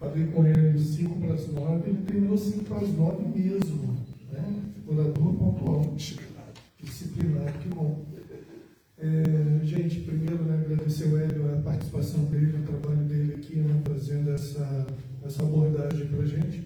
[0.00, 3.96] Falei com ele 5 para as 9, ele terminou 5 para as 9 mesmo.
[4.32, 4.60] Né?
[4.88, 5.94] Orador pontual.
[5.94, 6.52] Disciplinado.
[6.82, 8.04] Disciplinado, que bom.
[8.98, 13.80] É, gente, primeiro, né, agradecer ao Hélio a participação dele, o trabalho dele aqui, né,
[13.86, 14.86] fazendo essa,
[15.24, 16.62] essa abordagem para a gente.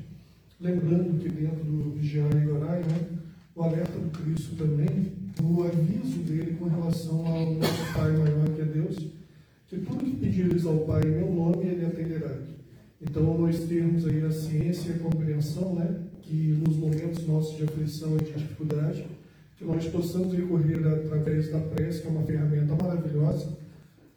[0.60, 3.18] Lembrando que dentro do Vigiar e Orar, né,
[3.54, 8.62] o alerta do Cristo também, o aviso dele com relação ao nosso Pai maior que
[8.62, 8.96] é Deus,
[9.68, 12.36] que tudo que pedires ao Pai em meu nome, Ele atenderá.
[13.00, 17.62] Então, nós temos aí a ciência e a compreensão, né, que nos momentos nossos de
[17.62, 19.06] aflição e de dificuldade,
[19.56, 23.56] que nós possamos recorrer através da prece, que é uma ferramenta maravilhosa,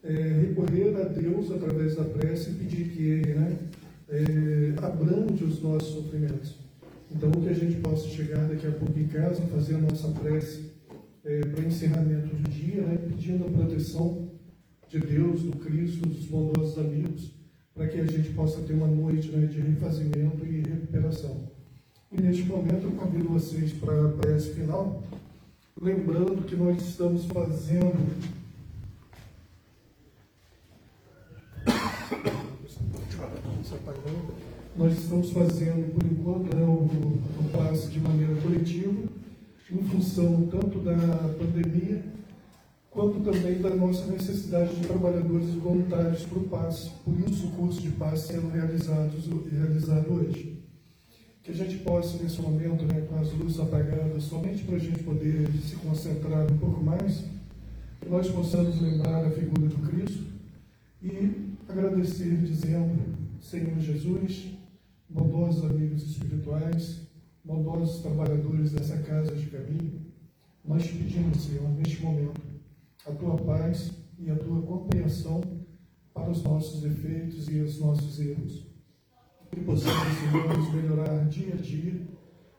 [0.03, 0.11] é,
[0.47, 3.57] recorrer a Deus através da prece e pedir que Ele né,
[4.11, 6.55] é, abrande os nossos sofrimentos.
[7.09, 10.71] Então, que a gente possa chegar daqui a pouco em casa, fazer a nossa prece
[11.23, 14.29] é, para encerramento do dia, né, pedindo a proteção
[14.89, 17.31] de Deus, do Cristo, dos bondosos amigos,
[17.73, 21.49] para que a gente possa ter uma noite né, de refazimento e recuperação.
[22.11, 25.03] E neste momento eu convido vocês para a prece final,
[25.81, 27.95] lembrando que nós estamos fazendo
[34.81, 39.03] Nós estamos fazendo, por enquanto, né, o, o passe de maneira coletiva,
[39.69, 40.95] em função tanto da
[41.37, 42.03] pandemia,
[42.89, 46.89] quanto também da nossa necessidade de trabalhadores voluntários para o passe.
[47.05, 47.51] Por isso,
[48.01, 49.11] passe sendo realizado,
[49.51, 50.59] realizado hoje.
[51.43, 55.03] Que a gente possa, nesse momento, né, com as luzes apagadas, somente para a gente
[55.03, 57.25] poder se concentrar um pouco mais,
[57.99, 60.23] que nós possamos lembrar a figura do Cristo
[61.01, 62.99] e agradecer, dizendo:
[63.39, 64.47] Senhor Jesus,
[65.07, 67.01] bondosos amigos espirituais,
[67.43, 70.01] bondosos trabalhadores dessa casa de caminho,
[70.65, 72.41] nós te pedimos, Senhor, neste momento,
[73.05, 75.41] a tua paz e a tua compreensão
[76.13, 78.65] para os nossos defeitos e os nossos erros.
[79.51, 82.07] Que possamos, Senhor, nos melhorar dia a dia,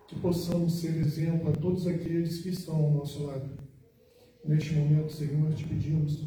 [0.06, 3.50] que possamos ser exemplo a todos aqueles que estão ao nosso lado.
[4.44, 6.24] Neste momento, Senhor, te pedimos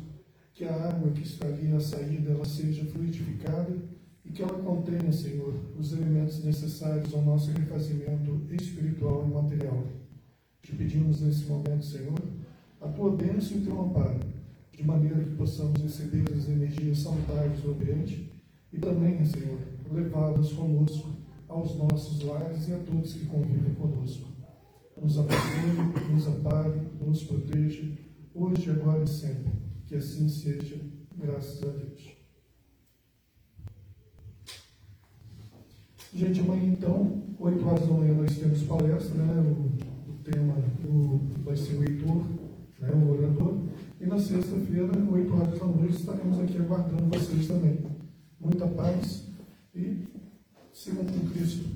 [0.54, 3.76] que a água que está ali na saída ela seja fluidificada
[4.24, 9.84] e que ela contenha, Senhor, os elementos necessários ao nosso refazimento espiritual e material.
[10.62, 12.20] Te pedimos nesse momento, Senhor,
[12.82, 14.20] a tua bênção e o teu amparo,
[14.76, 18.32] de maneira que possamos receber as energias salutares do ambiente
[18.72, 19.58] e também, Senhor,
[19.92, 21.16] levá-las conosco
[21.48, 24.28] aos nossos lares e a todos que convivem conosco.
[25.02, 27.90] Nos abençoe, nos ampare, nos proteja,
[28.34, 29.52] hoje, agora e sempre.
[29.86, 30.78] Que assim seja,
[31.18, 32.16] graças a Deus.
[36.14, 39.42] Gente, amanhã então, 8 horas da manhã, nós temos palestra, né?
[39.42, 40.56] O, o tema
[40.86, 42.26] o, vai ser o Heitor,
[42.80, 42.90] né?
[42.92, 43.66] o orador.
[44.06, 47.80] E na sexta-feira, 8 horas da noite, estaremos aqui aguardando vocês também.
[48.39, 49.24] Muita paz
[49.74, 50.06] e
[50.72, 51.68] sigam com Cristo.